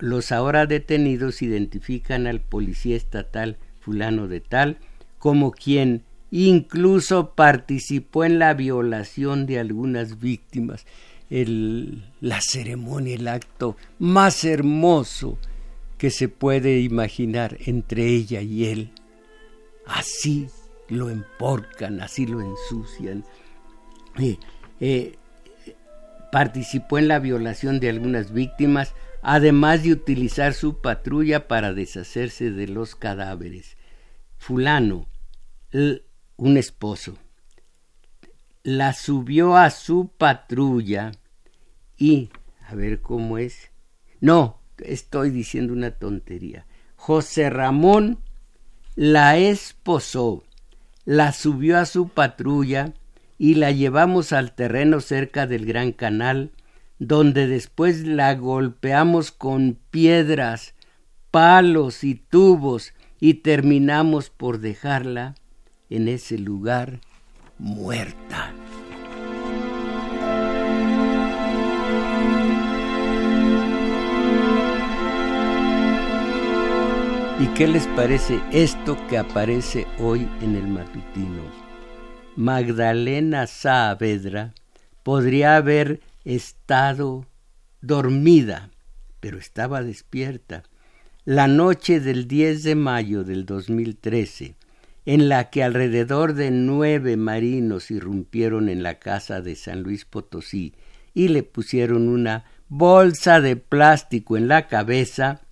[0.00, 4.78] Los ahora detenidos identifican al policía estatal fulano de tal
[5.18, 6.02] como quien
[6.34, 10.84] incluso participó en la violación de algunas víctimas.
[11.30, 15.38] La ceremonia, el acto más hermoso
[15.96, 18.90] que se puede imaginar entre ella y él.
[19.86, 20.48] Así
[20.88, 23.24] lo emporcan, así lo ensucian.
[24.18, 24.38] Eh,
[24.80, 25.16] eh,
[26.32, 32.66] participó en la violación de algunas víctimas, además de utilizar su patrulla para deshacerse de
[32.66, 33.76] los cadáveres.
[34.36, 35.06] Fulano,
[36.36, 37.16] un esposo,
[38.62, 41.12] la subió a su patrulla
[41.96, 42.30] y,
[42.66, 43.70] a ver cómo es,
[44.20, 46.66] no, estoy diciendo una tontería.
[46.96, 48.18] José Ramón
[48.96, 50.44] la esposó,
[51.04, 52.94] la subió a su patrulla
[53.38, 56.52] y la llevamos al terreno cerca del Gran Canal,
[56.98, 60.74] donde después la golpeamos con piedras,
[61.30, 65.34] palos y tubos y terminamos por dejarla
[65.90, 67.00] en ese lugar
[67.58, 68.52] muerta.
[77.40, 81.42] ¿Y qué les parece esto que aparece hoy en el matutino?
[82.36, 84.54] Magdalena Saavedra
[85.02, 87.26] podría haber estado
[87.82, 88.70] dormida,
[89.20, 90.62] pero estaba despierta.
[91.24, 94.56] La noche del 10 de mayo del 2013,
[95.06, 100.74] en la que alrededor de nueve marinos irrumpieron en la casa de San Luis Potosí
[101.12, 105.42] y le pusieron una bolsa de plástico en la cabeza,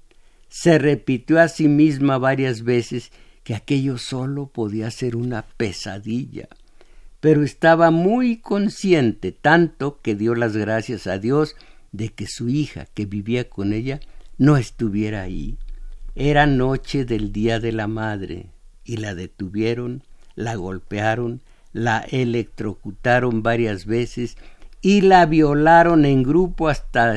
[0.49, 3.13] se repitió a sí misma varias veces
[3.45, 6.49] que aquello solo podía ser una pesadilla,
[7.21, 11.57] pero estaba muy consciente tanto que dio las gracias a Dios
[11.93, 14.01] de que su hija, que vivía con ella,
[14.39, 15.59] no estuviera ahí.
[16.15, 18.51] Era noche del Día de la Madre,
[18.85, 20.03] y la detuvieron,
[20.35, 21.41] la golpearon,
[21.73, 24.37] la electrocutaron varias veces
[24.81, 27.15] y la violaron en grupo hasta,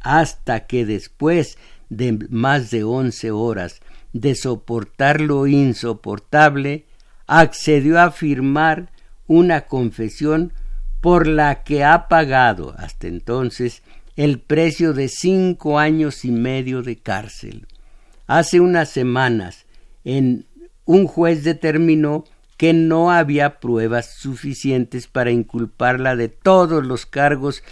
[0.00, 3.80] hasta que después de más de once horas
[4.12, 6.86] de soportar lo insoportable,
[7.26, 8.90] accedió a firmar
[9.26, 10.52] una confesión
[11.00, 13.82] por la que ha pagado hasta entonces
[14.16, 17.66] el precio de cinco años y medio de cárcel.
[18.26, 19.66] Hace unas semanas,
[20.04, 20.46] en
[20.86, 22.24] un juez determinó
[22.56, 27.62] que no había pruebas suficientes para inculparla de todos los cargos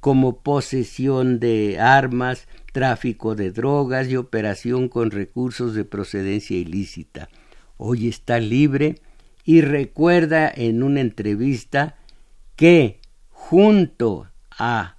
[0.00, 7.30] como posesión de armas, tráfico de drogas y operación con recursos de procedencia ilícita.
[7.78, 9.00] Hoy está libre
[9.44, 11.96] y recuerda en una entrevista
[12.56, 13.00] que
[13.30, 14.96] junto a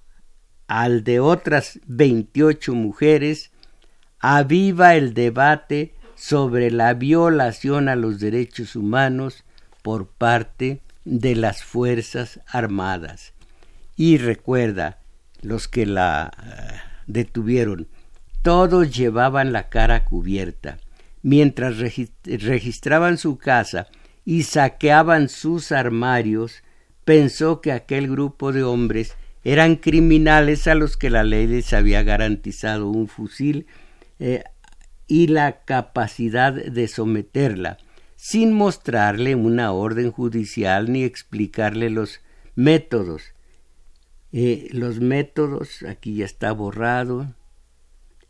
[0.67, 3.51] al de otras 28 mujeres
[4.19, 9.45] aviva el debate sobre la violación a los derechos humanos
[9.83, 13.33] por parte de las Fuerzas Armadas.
[13.95, 14.97] Y recuerda,
[15.41, 17.87] los que la eh, detuvieron,
[18.41, 20.79] todos llevaban la cara cubierta.
[21.21, 23.87] Mientras registraban su casa
[24.25, 26.63] y saqueaban sus armarios,
[27.05, 32.03] pensó que aquel grupo de hombres eran criminales a los que la ley les había
[32.03, 33.67] garantizado un fusil
[34.19, 34.43] eh,
[35.07, 37.77] y la capacidad de someterla,
[38.15, 42.21] sin mostrarle una orden judicial ni explicarle los
[42.55, 43.33] métodos.
[44.33, 47.33] Eh, los métodos, aquí ya está borrado,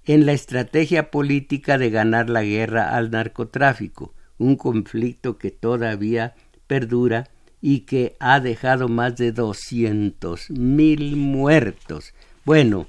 [0.05, 6.36] en la estrategia política de ganar la guerra al narcotráfico, un conflicto que todavía
[6.67, 7.30] perdura
[7.61, 12.13] y que ha dejado más de doscientos mil muertos.
[12.45, 12.88] Bueno,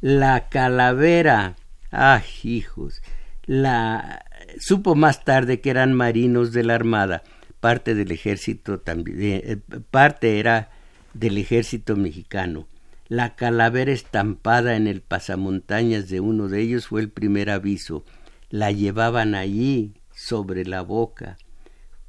[0.00, 1.56] la calavera,
[1.90, 3.02] ah, hijos,
[3.46, 4.24] la
[4.58, 7.22] supo más tarde que eran marinos de la armada,
[7.60, 9.56] parte del ejército también, eh,
[9.90, 10.70] parte era
[11.14, 12.68] del ejército mexicano.
[13.08, 18.04] La calavera estampada en el pasamontañas de uno de ellos fue el primer aviso.
[18.50, 21.38] La llevaban allí, sobre la boca.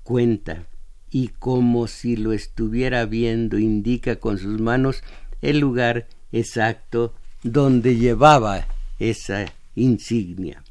[0.03, 0.65] Cuenta,
[1.11, 5.03] y como si lo estuviera viendo, indica con sus manos
[5.41, 7.13] el lugar exacto
[7.43, 8.67] donde llevaba
[8.97, 9.45] esa
[9.79, 10.63] insignia.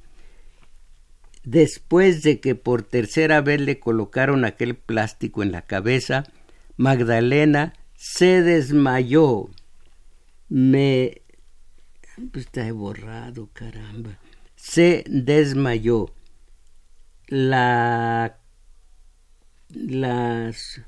[1.45, 6.25] Después de que por tercera vez le colocaron aquel plástico en la cabeza,
[6.77, 9.51] Magdalena se desmayó.
[10.49, 11.23] Me.
[12.33, 14.19] Pues está borrado, caramba.
[14.57, 16.13] Se desmayó.
[17.29, 18.39] La.
[19.69, 20.83] Las.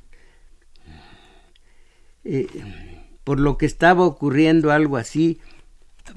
[2.25, 2.47] Eh,
[3.25, 5.41] por lo que estaba ocurriendo algo así,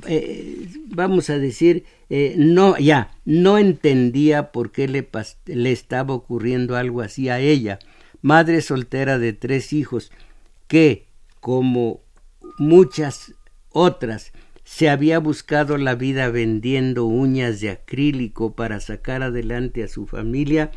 [0.07, 5.07] eh, vamos a decir, eh, no, ya, no entendía por qué le,
[5.45, 7.79] le estaba ocurriendo algo así a ella,
[8.21, 10.11] madre soltera de tres hijos,
[10.67, 11.07] que,
[11.39, 12.01] como
[12.57, 13.33] muchas
[13.69, 14.31] otras,
[14.63, 20.71] se había buscado la vida vendiendo uñas de acrílico para sacar adelante a su familia,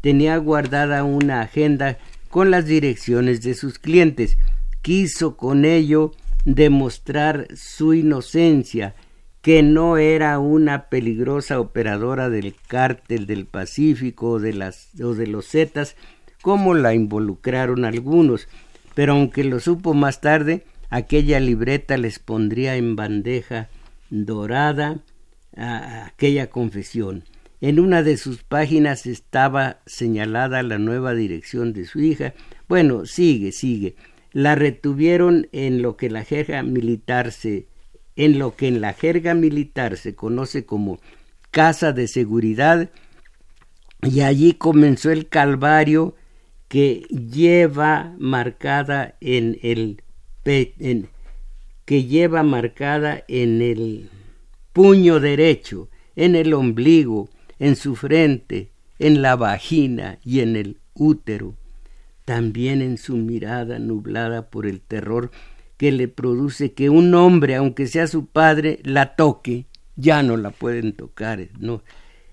[0.00, 1.98] tenía guardada una agenda
[2.28, 4.38] con las direcciones de sus clientes.
[4.80, 6.12] Quiso con ello
[6.44, 8.94] demostrar su inocencia
[9.42, 15.26] que no era una peligrosa operadora del cártel del Pacífico o de, las, o de
[15.26, 15.96] los Zetas,
[16.40, 18.48] como la involucraron algunos,
[18.94, 23.68] pero aunque lo supo más tarde, aquella libreta les pondría en bandeja
[24.10, 25.00] dorada
[25.56, 27.24] a aquella confesión.
[27.60, 32.34] En una de sus páginas estaba señalada la nueva dirección de su hija.
[32.68, 33.94] Bueno, sigue, sigue.
[34.32, 37.66] La retuvieron en lo que la jerga militar se
[38.16, 41.00] en lo que en la jerga militar se conoce como
[41.50, 42.90] casa de seguridad,
[44.02, 46.14] y allí comenzó el calvario
[46.68, 50.02] que lleva marcada en el
[51.84, 54.08] que lleva marcada en el
[54.72, 57.28] puño derecho, en el ombligo,
[57.58, 61.54] en su frente, en la vagina y en el útero,
[62.24, 65.30] también en su mirada nublada por el terror
[65.76, 69.66] que le produce que un hombre, aunque sea su padre, la toque,
[69.96, 71.82] ya no la pueden tocar, no.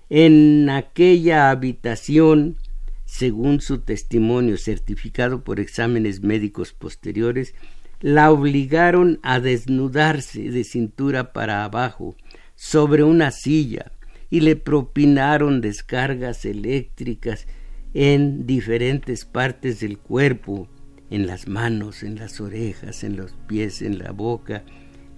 [0.08, 2.56] En aquella habitación,
[3.04, 7.54] según su testimonio certificado por exámenes médicos posteriores,
[8.00, 12.16] la obligaron a desnudarse de cintura para abajo
[12.54, 13.92] sobre una silla
[14.30, 17.46] y le propinaron descargas eléctricas
[17.94, 20.68] en diferentes partes del cuerpo
[21.10, 24.62] en las manos, en las orejas, en los pies, en la boca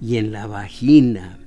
[0.01, 1.39] y en la vagina.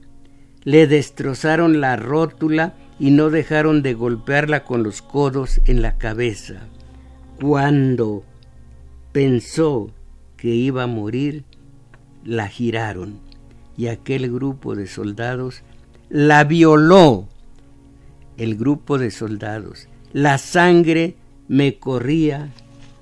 [0.63, 6.67] Le destrozaron la rótula y no dejaron de golpearla con los codos en la cabeza.
[7.41, 8.23] Cuando
[9.11, 9.91] pensó
[10.37, 11.43] que iba a morir,
[12.23, 13.19] la giraron
[13.77, 15.63] y aquel grupo de soldados
[16.09, 17.27] la violó.
[18.37, 19.87] El grupo de soldados.
[20.15, 21.17] La sangre
[21.49, 22.47] me corría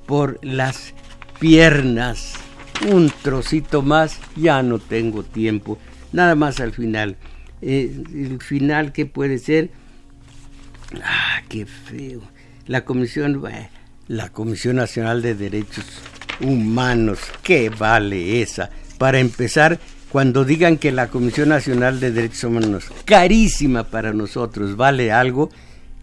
[0.07, 0.95] por las
[1.39, 2.33] piernas.
[2.91, 5.77] Un trocito más, ya no tengo tiempo.
[6.11, 7.17] Nada más al final.
[7.61, 9.69] Eh, el final que puede ser...
[11.03, 12.21] Ah, qué feo.
[12.65, 13.43] La Comisión,
[14.07, 15.85] la Comisión Nacional de Derechos
[16.41, 18.71] Humanos, ¿qué vale esa?
[18.97, 25.11] Para empezar, cuando digan que la Comisión Nacional de Derechos Humanos, carísima para nosotros, vale
[25.11, 25.51] algo,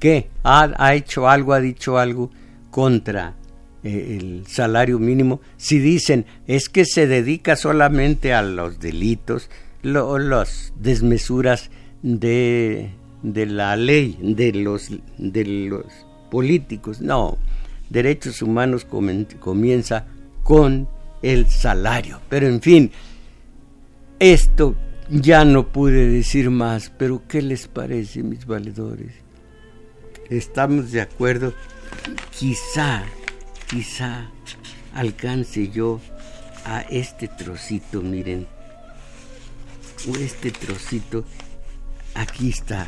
[0.00, 0.28] ¿qué?
[0.42, 2.30] ¿Ha, hecho algo, ha dicho algo
[2.72, 3.36] contra
[3.84, 9.48] eh, el salario mínimo, si dicen es que se dedica solamente a los delitos,
[9.82, 11.70] las desmesuras
[12.02, 12.90] de,
[13.22, 15.84] de la ley, de los, de los
[16.30, 17.00] políticos.
[17.00, 17.38] No,
[17.88, 20.06] derechos humanos comienza
[20.42, 20.88] con
[21.22, 22.20] el salario.
[22.28, 22.90] Pero en fin,
[24.18, 24.74] esto
[25.10, 29.12] ya no pude decir más, pero ¿qué les parece, mis valedores?
[30.30, 31.52] ¿Estamos de acuerdo?
[32.30, 33.04] Quizá
[33.70, 34.28] quizá
[34.94, 36.00] alcance yo
[36.64, 38.46] a este trocito, miren,
[40.20, 41.24] este trocito,
[42.14, 42.86] aquí está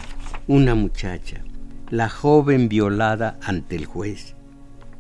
[0.49, 1.45] una muchacha,
[1.91, 4.35] la joven violada ante el juez.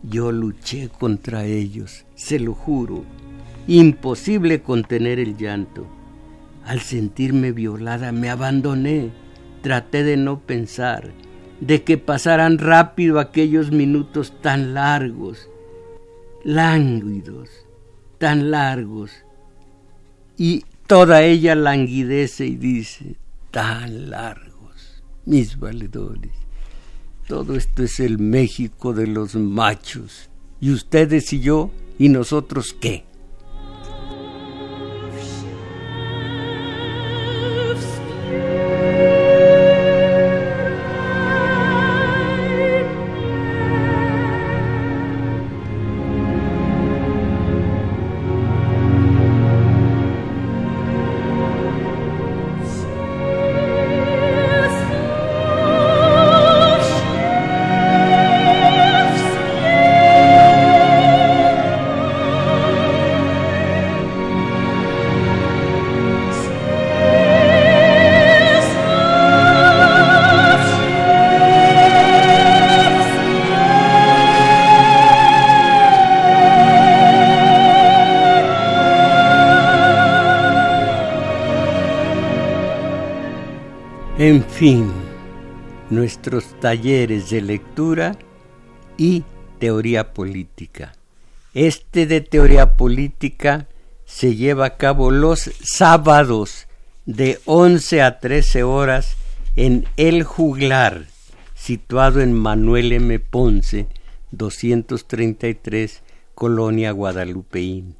[0.03, 3.05] Yo luché contra ellos, se lo juro.
[3.67, 5.87] Imposible contener el llanto.
[6.65, 9.11] Al sentirme violada me abandoné,
[9.63, 11.13] traté de no pensar,
[11.63, 15.49] de que pasaran rápido aquellos minutos tan largos,
[16.43, 17.51] lánguidos,
[18.19, 19.13] tan largos.
[20.37, 23.15] Y toda ella languidece y dice,
[23.53, 26.33] tan largos, mis valedores.
[27.29, 30.31] Todo esto es el México de los machos.
[30.61, 31.71] ¿Y ustedes y yo?
[31.97, 33.05] ¿Y nosotros qué?
[84.63, 84.93] Fin,
[85.91, 88.17] nuestros talleres de lectura
[88.97, 89.25] y
[89.59, 90.93] teoría política.
[91.53, 93.67] Este de teoría política
[94.05, 96.69] se lleva a cabo los sábados
[97.07, 99.17] de 11 a 13 horas
[99.57, 101.07] en El Juglar,
[101.57, 103.19] situado en Manuel M.
[103.19, 103.89] Ponce,
[104.31, 106.05] 233,
[106.37, 107.97] Colonia Guadalupeín,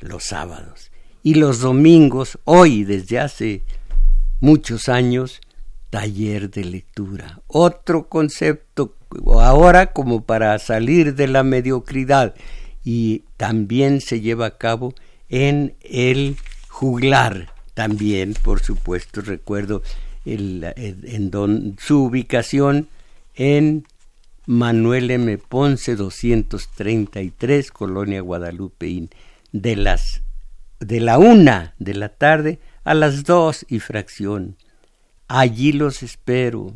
[0.00, 0.90] los sábados.
[1.22, 3.62] Y los domingos, hoy desde hace
[4.40, 5.40] muchos años,
[5.92, 7.42] taller de lectura.
[7.48, 8.96] Otro concepto
[9.38, 12.34] ahora como para salir de la mediocridad
[12.82, 14.94] y también se lleva a cabo
[15.28, 16.38] en el
[16.68, 17.52] juglar.
[17.74, 19.82] También, por supuesto, recuerdo
[20.24, 22.88] en don, su ubicación
[23.34, 23.84] en
[24.46, 25.36] Manuel M.
[25.36, 29.08] Ponce 233, Colonia Guadalupe,
[29.52, 30.22] de las
[30.80, 34.56] de la una de la tarde a las dos y fracción
[35.32, 36.74] allí los espero.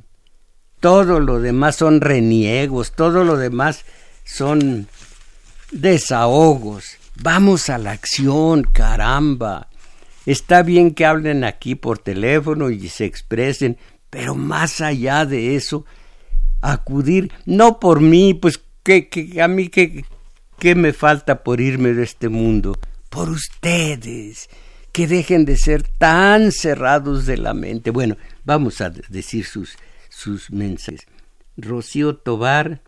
[0.80, 3.84] Todo lo demás son reniegos, todo lo demás
[4.24, 4.88] son
[5.70, 6.96] desahogos.
[7.16, 9.68] Vamos a la acción, caramba.
[10.24, 13.78] Está bien que hablen aquí por teléfono y se expresen,
[14.10, 15.84] pero más allá de eso,
[16.62, 19.08] acudir, no por mí, pues que,
[19.42, 20.04] a mí que,
[20.58, 22.78] que me falta por irme de este mundo,
[23.10, 24.48] por ustedes,
[24.96, 27.90] que dejen de ser tan cerrados de la mente.
[27.90, 28.16] Bueno,
[28.46, 29.76] Vamos a decir sus,
[30.08, 31.08] sus mensajes.
[31.56, 32.80] Rocío Tobar,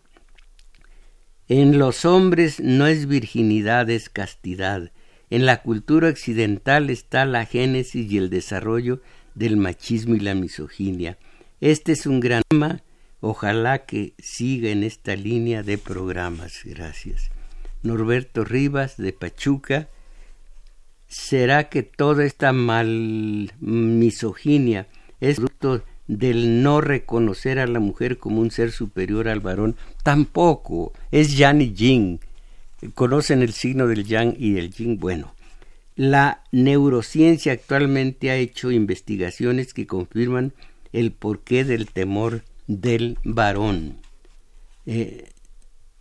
[1.48, 4.92] en los hombres no es virginidad, es castidad.
[5.30, 9.02] En la cultura occidental está la génesis y el desarrollo
[9.34, 11.18] del machismo y la misoginia.
[11.61, 12.84] Este es un gran tema.
[13.20, 16.61] Ojalá que siga en esta línea de programas.
[16.64, 17.30] Gracias.
[17.82, 19.88] Norberto Rivas de Pachuca.
[21.09, 24.86] ¿Será que toda esta mal misoginia
[25.20, 30.92] es producto del no reconocer a la mujer como un ser superior al varón, tampoco
[31.12, 32.20] es yang y yin.
[32.94, 34.98] ¿Conocen el signo del yang y del yin?
[34.98, 35.34] Bueno,
[35.94, 40.54] la neurociencia actualmente ha hecho investigaciones que confirman
[40.92, 44.00] el porqué del temor del varón.
[44.86, 45.28] Eh,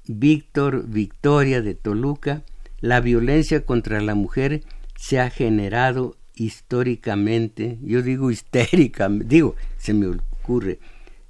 [0.06, 2.44] Víctor Victoria de Toluca,
[2.80, 4.62] la violencia contra la mujer
[4.98, 10.80] se ha generado históricamente, yo digo histérica, digo, se me ocurre,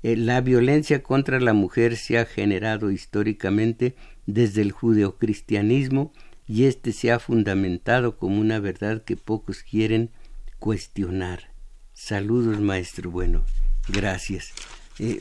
[0.03, 3.95] eh, la violencia contra la mujer se ha generado históricamente
[4.25, 6.13] desde el judeocristianismo
[6.47, 10.11] y éste se ha fundamentado como una verdad que pocos quieren
[10.59, 11.51] cuestionar.
[11.93, 13.11] Saludos, maestro.
[13.11, 13.43] Bueno,
[13.89, 14.53] gracias.
[14.99, 15.19] Eh,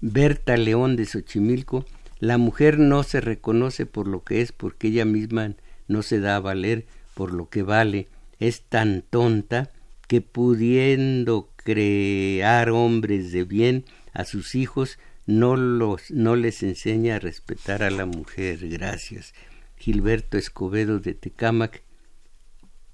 [0.00, 1.84] Berta León de Xochimilco,
[2.18, 5.54] la mujer no se reconoce por lo que es porque ella misma
[5.92, 9.70] no se da a valer por lo que vale, es tan tonta
[10.08, 17.18] que pudiendo crear hombres de bien a sus hijos, no, los, no les enseña a
[17.18, 18.68] respetar a la mujer.
[18.68, 19.34] Gracias.
[19.78, 21.82] Gilberto Escobedo de Tecámac.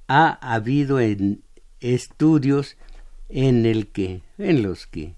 [0.07, 1.43] Ha habido en
[1.81, 2.77] estudios
[3.29, 5.15] en el que, en los que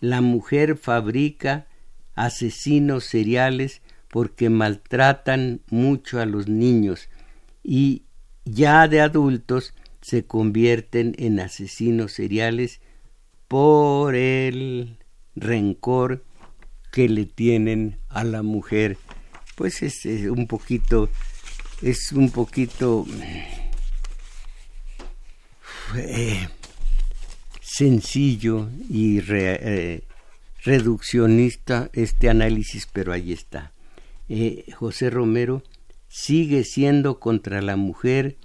[0.00, 1.66] la mujer fabrica
[2.14, 7.09] asesinos seriales porque maltratan mucho a los niños
[7.70, 8.02] y
[8.44, 12.80] ya de adultos se convierten en asesinos seriales
[13.46, 14.98] por el
[15.36, 16.24] rencor
[16.90, 18.98] que le tienen a la mujer.
[19.54, 21.10] Pues es, un poquito,
[21.80, 23.06] es un poquito
[25.94, 26.48] eh,
[27.60, 30.02] sencillo y eh,
[30.64, 33.70] reduccionista este análisis, pero ahí está.
[34.28, 35.62] Eh, José Romero
[36.10, 38.36] sigue siendo contra la mujer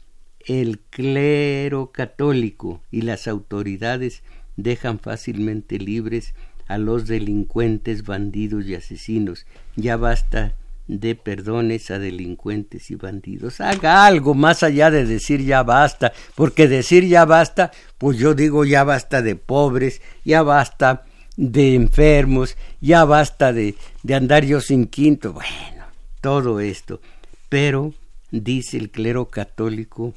[0.46, 4.22] el clero católico y las autoridades
[4.56, 6.36] dejan fácilmente libres
[6.68, 9.48] a los delincuentes, bandidos y asesinos.
[9.76, 10.54] Ya basta
[10.88, 13.60] de perdones a delincuentes y bandidos.
[13.60, 18.64] Haga algo más allá de decir ya basta, porque decir ya basta, pues yo digo
[18.66, 21.04] ya basta de pobres, ya basta
[21.36, 25.34] de enfermos, ya basta de, de andar yo sin quinto.
[25.34, 25.86] Bueno,
[26.22, 27.02] todo esto.
[27.58, 27.94] Pero,
[28.32, 30.14] dice el clero católico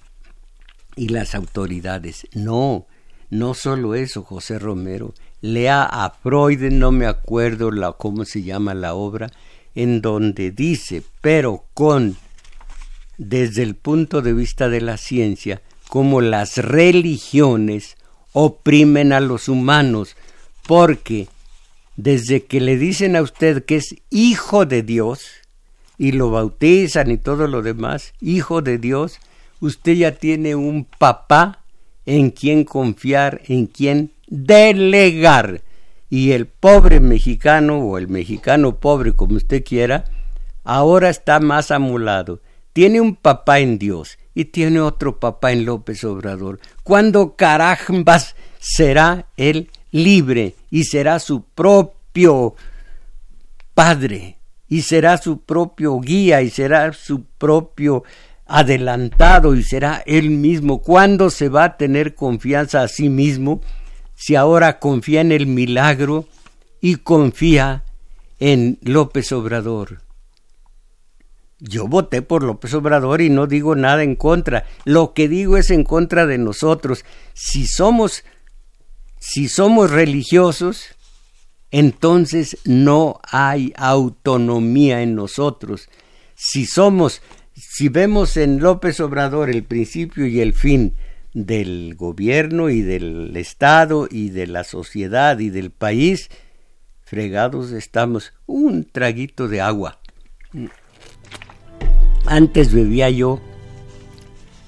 [0.97, 2.89] y las autoridades, no,
[3.31, 8.75] no solo eso, José Romero, lea a Freud, no me acuerdo la, cómo se llama
[8.75, 9.31] la obra,
[9.77, 12.17] en donde dice, pero con,
[13.19, 17.97] desde el punto de vista de la ciencia, como las religiones
[18.33, 20.17] oprimen a los humanos,
[20.67, 21.29] porque
[21.95, 25.38] desde que le dicen a usted que es hijo de Dios,
[25.99, 29.19] y lo bautizan y todo lo demás, hijo de Dios,
[29.61, 31.65] usted ya tiene un papá
[32.07, 35.63] en quien confiar, en quien delegar.
[36.09, 40.05] Y el pobre mexicano o el mexicano pobre, como usted quiera,
[40.65, 42.41] ahora está más amulado.
[42.73, 46.61] Tiene un papá en Dios y tiene otro papá en López Obrador.
[46.85, 52.55] ¿Cuándo carambas será él libre y será su propio
[53.75, 54.38] padre?
[54.69, 58.05] Y será su propio guía y será su propio
[58.47, 60.83] adelantado y será él mismo.
[60.83, 63.61] ¿Cuándo se va a tener confianza a sí mismo
[64.15, 66.27] si ahora confía en el milagro
[66.81, 67.85] y confía
[68.39, 70.03] en López Obrador?
[71.61, 74.65] Yo voté por López Obrador y no digo nada en contra.
[74.85, 77.05] Lo que digo es en contra de nosotros.
[77.35, 78.23] Si somos
[79.21, 80.87] si somos religiosos,
[81.71, 85.89] entonces no hay autonomía en nosotros.
[86.35, 87.21] Si somos,
[87.55, 90.95] si vemos en López Obrador el principio y el fin
[91.35, 96.31] del gobierno y del Estado y de la sociedad y del país,
[97.05, 100.01] fregados estamos un traguito de agua.
[102.25, 103.41] Antes bebía yo,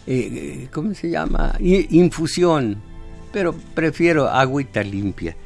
[0.07, 1.55] eh, ¿cómo se llama?
[1.61, 2.83] Infusión,
[3.33, 5.37] pero prefiero agüita limpia.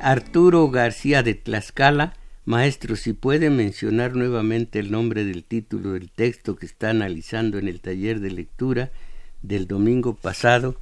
[0.00, 2.14] Arturo García de Tlaxcala,
[2.44, 7.68] maestro, si puede mencionar nuevamente el nombre del título del texto que está analizando en
[7.68, 8.90] el taller de lectura
[9.42, 10.76] del domingo pasado.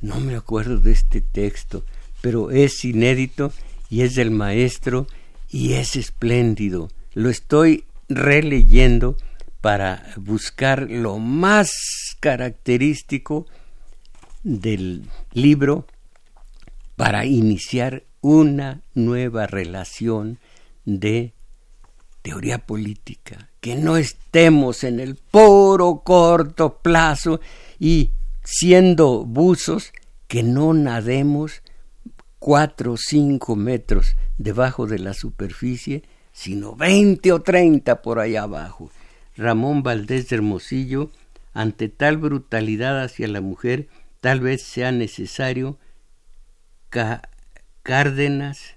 [0.00, 1.84] No me acuerdo de este texto,
[2.20, 3.52] pero es inédito
[3.88, 5.06] y es del maestro
[5.50, 6.90] y es espléndido.
[7.14, 9.16] Lo estoy releyendo
[9.60, 11.70] para buscar lo más
[12.20, 13.46] característico
[14.44, 15.86] del libro
[16.94, 20.40] para iniciar una nueva relación
[20.84, 21.32] de
[22.22, 27.40] teoría política, que no estemos en el puro corto plazo
[27.78, 28.10] y
[28.42, 29.92] siendo buzos
[30.26, 31.62] que no nademos
[32.40, 36.02] cuatro o cinco metros debajo de la superficie,
[36.32, 38.90] sino veinte o treinta por allá abajo.
[39.36, 41.12] Ramón Valdés de Hermosillo,
[41.54, 43.86] ante tal brutalidad hacia la mujer,
[44.20, 45.78] tal vez sea necesario
[47.86, 48.74] Cárdenas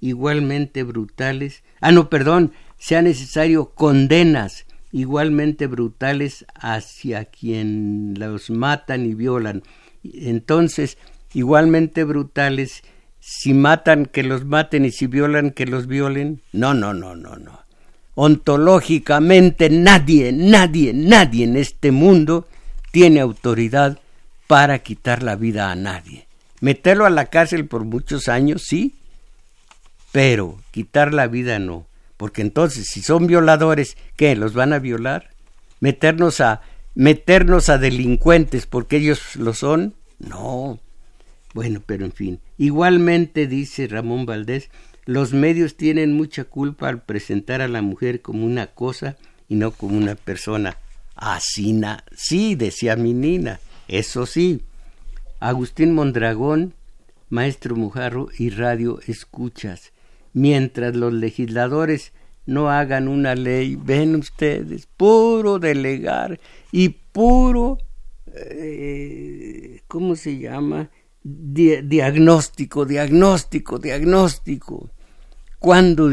[0.00, 9.14] igualmente brutales, ah no, perdón, sea necesario condenas igualmente brutales hacia quien los matan y
[9.14, 9.62] violan.
[10.02, 10.98] Entonces,
[11.32, 12.82] igualmente brutales,
[13.20, 16.42] si matan que los maten y si violan que los violen.
[16.52, 17.60] No, no, no, no, no.
[18.16, 22.48] Ontológicamente nadie, nadie, nadie en este mundo
[22.90, 24.00] tiene autoridad
[24.48, 26.26] para quitar la vida a nadie.
[26.64, 28.94] Meterlo a la cárcel por muchos años, sí,
[30.12, 31.86] pero quitar la vida no.
[32.16, 34.34] Porque entonces, si son violadores, ¿qué?
[34.34, 35.28] ¿Los van a violar?
[35.80, 36.62] ¿Meternos a,
[36.94, 39.92] meternos a delincuentes porque ellos lo son?
[40.18, 40.80] No.
[41.52, 42.40] Bueno, pero en fin.
[42.56, 44.70] Igualmente, dice Ramón Valdés,
[45.04, 49.18] los medios tienen mucha culpa al presentar a la mujer como una cosa
[49.50, 50.78] y no como una persona.
[51.14, 54.62] Asina, sí, decía mi nina, eso sí.
[55.44, 56.72] Agustín Mondragón,
[57.28, 59.92] maestro Mujarro y radio escuchas,
[60.32, 62.14] mientras los legisladores
[62.46, 66.40] no hagan una ley, ven ustedes, puro delegar
[66.72, 67.76] y puro,
[68.34, 70.88] eh, ¿cómo se llama?
[71.22, 74.88] diagnóstico, diagnóstico, diagnóstico.
[75.58, 76.10] ¿Cuándo,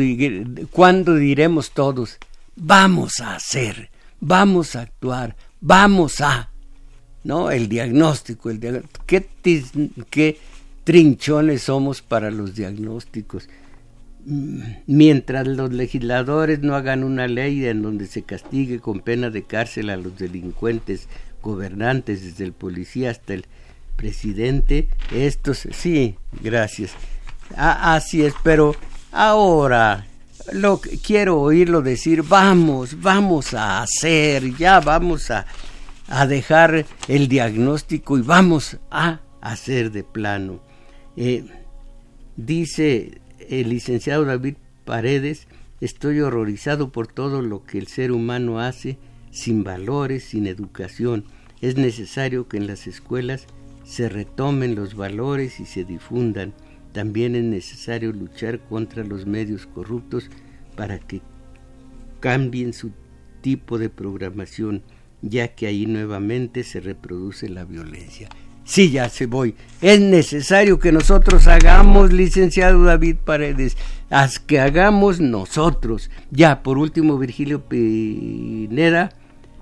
[0.71, 2.17] ¿Cuándo diremos todos,
[2.57, 6.50] vamos a hacer, vamos a actuar, vamos a...
[7.23, 7.51] ¿no?
[7.51, 8.83] El diagnóstico, el.
[9.05, 9.27] ¿Qué,
[10.09, 10.37] ¿Qué,
[10.83, 13.47] trinchones somos para los diagnósticos.
[14.25, 19.43] Mm, mientras los legisladores no hagan una ley en donde se castigue con pena de
[19.43, 21.07] cárcel a los delincuentes
[21.41, 23.45] gobernantes, desde el policía hasta el
[23.95, 26.91] presidente, estos, sí, gracias.
[27.55, 28.75] así es, pero
[29.11, 30.05] ahora
[30.53, 35.45] lo quiero oírlo decir, vamos, vamos a hacer, ya vamos a,
[36.11, 40.59] a dejar el diagnóstico y vamos a hacer de plano.
[41.15, 41.45] Eh,
[42.35, 45.47] dice el licenciado David Paredes,
[45.79, 48.97] estoy horrorizado por todo lo que el ser humano hace
[49.31, 51.23] sin valores, sin educación.
[51.61, 53.47] Es necesario que en las escuelas
[53.85, 56.53] se retomen los valores y se difundan.
[56.91, 60.29] También es necesario luchar contra los medios corruptos
[60.75, 61.21] para que
[62.19, 62.91] cambien su
[63.39, 64.83] tipo de programación,
[65.21, 68.29] ya que ahí nuevamente se reproduce la violencia.
[68.63, 69.55] Sí, ya se voy.
[69.81, 73.75] Es necesario que nosotros hagamos, licenciado David Paredes,
[74.45, 76.09] que hagamos nosotros.
[76.29, 79.11] Ya, por último, Virgilio Pineda,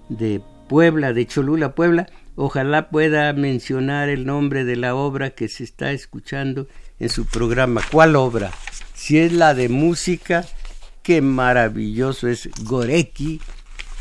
[0.10, 2.08] de Puebla, de Cholula, Puebla.
[2.36, 6.68] Ojalá pueda mencionar el nombre de la obra que se está escuchando
[7.00, 7.82] en su programa.
[7.92, 8.52] ¿Cuál obra?
[8.94, 10.46] Si es la de música,
[11.04, 13.42] qué maravilloso es Goreki,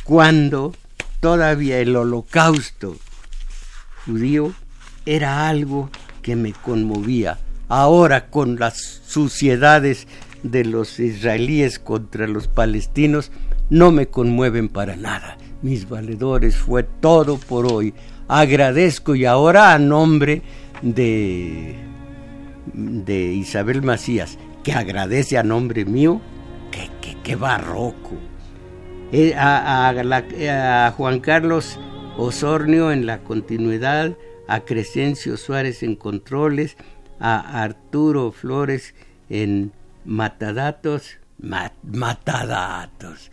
[0.05, 0.75] cuando
[1.21, 2.97] todavía el holocausto
[4.05, 4.53] judío
[5.07, 5.91] era algo
[6.23, 7.39] que me conmovía.
[7.69, 10.07] Ahora con las suciedades
[10.43, 13.31] de los israelíes contra los palestinos
[13.71, 15.37] no me conmueven para nada.
[15.63, 17.95] Mis valedores fue todo por hoy.
[18.29, 20.43] Agradezco y ahora a nombre
[20.83, 21.89] de
[22.73, 26.21] de Isabel Macías, que agradece a nombre mío,
[27.23, 28.17] que, barroco.
[29.11, 31.79] Eh, a, a Juan Carlos
[32.19, 34.17] Osornio en la continuidad,
[34.49, 36.77] a Crescencio Suárez en controles,
[37.19, 38.95] a Arturo Flores
[39.31, 39.73] en
[40.05, 43.31] matadatos, matadatos.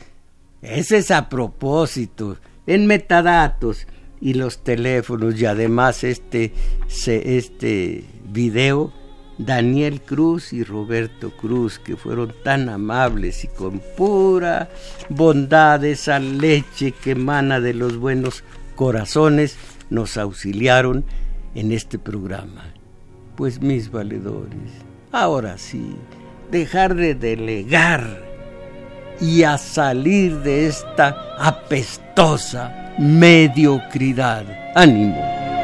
[0.62, 3.86] Ese es a propósito, en metadatos
[4.22, 6.54] y los teléfonos y además este,
[6.88, 8.94] este video,
[9.38, 14.70] Daniel Cruz y Roberto Cruz, que fueron tan amables y con pura
[15.10, 18.44] bondad esa leche que emana de los buenos
[18.76, 19.58] corazones,
[19.90, 21.06] nos auxiliaron
[21.54, 22.64] en este programa.
[23.36, 24.72] Pues mis valedores,
[25.12, 25.96] ahora sí,
[26.52, 28.24] dejar de delegar
[29.20, 34.46] y a salir de esta apestosa mediocridad.
[34.76, 35.55] Ánimo.